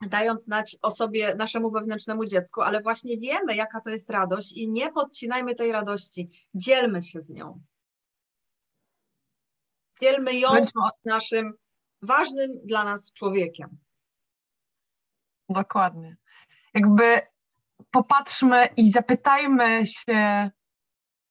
dając 0.00 0.44
znać 0.44 0.76
o 0.82 0.90
sobie 0.90 1.34
naszemu 1.34 1.70
wewnętrznemu 1.70 2.24
dziecku, 2.24 2.60
ale 2.62 2.82
właśnie 2.82 3.18
wiemy, 3.18 3.56
jaka 3.56 3.80
to 3.80 3.90
jest 3.90 4.10
radość 4.10 4.52
i 4.52 4.68
nie 4.68 4.92
podcinajmy 4.92 5.54
tej 5.54 5.72
radości, 5.72 6.30
dzielmy 6.54 7.02
się 7.02 7.20
z 7.20 7.30
nią. 7.30 7.62
Dzielmy 10.00 10.38
ją 10.38 10.64
z 10.64 10.70
naszym 11.04 11.52
ważnym 12.02 12.50
dla 12.64 12.84
nas 12.84 13.12
człowiekiem. 13.12 13.78
Dokładnie. 15.48 16.16
Jakby 16.74 17.20
popatrzmy 17.90 18.68
i 18.76 18.90
zapytajmy 18.90 19.86
się, 19.86 20.50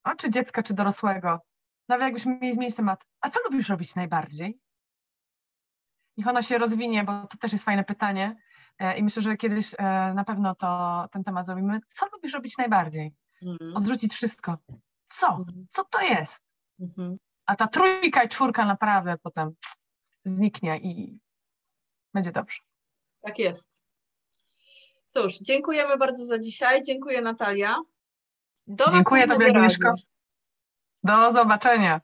o, 0.03 0.15
czy 0.15 0.29
dziecka, 0.29 0.63
czy 0.63 0.73
dorosłego, 0.73 1.39
nawet 1.87 2.03
jakbyśmy 2.03 2.39
mieli 2.39 2.53
zmienić 2.53 2.75
temat, 2.75 3.05
a 3.21 3.29
co 3.29 3.39
lubisz 3.43 3.69
robić 3.69 3.95
najbardziej? 3.95 4.59
Niech 6.17 6.27
ono 6.27 6.41
się 6.41 6.57
rozwinie, 6.57 7.03
bo 7.03 7.27
to 7.27 7.37
też 7.37 7.51
jest 7.51 7.65
fajne 7.65 7.83
pytanie 7.83 8.35
e, 8.79 8.97
i 8.97 9.03
myślę, 9.03 9.21
że 9.21 9.37
kiedyś 9.37 9.73
e, 9.77 9.83
na 10.13 10.23
pewno 10.23 10.55
to 10.55 11.07
ten 11.11 11.23
temat 11.23 11.45
zrobimy. 11.45 11.79
Co 11.87 12.05
lubisz 12.13 12.33
robić 12.33 12.57
najbardziej? 12.57 13.13
Mhm. 13.41 13.75
Odrzucić 13.75 14.13
wszystko. 14.13 14.57
Co? 15.09 15.27
Mhm. 15.27 15.65
Co 15.69 15.83
to 15.83 16.01
jest? 16.01 16.51
Mhm. 16.79 17.17
A 17.45 17.55
ta 17.55 17.67
trójka 17.67 18.23
i 18.23 18.29
czwórka 18.29 18.65
naprawdę 18.65 19.17
potem 19.17 19.51
zniknie 20.25 20.77
i 20.77 21.19
będzie 22.13 22.31
dobrze. 22.31 22.59
Tak 23.21 23.39
jest. 23.39 23.83
Cóż, 25.09 25.37
dziękujemy 25.39 25.97
bardzo 25.97 26.25
za 26.25 26.39
dzisiaj. 26.39 26.81
Dziękuję 26.81 27.21
Natalia. 27.21 27.75
Do 28.67 28.91
Dziękuję 28.91 29.27
Tobie, 29.27 29.47
Agnieszko. 29.47 29.93
Do 31.03 31.31
zobaczenia. 31.31 32.01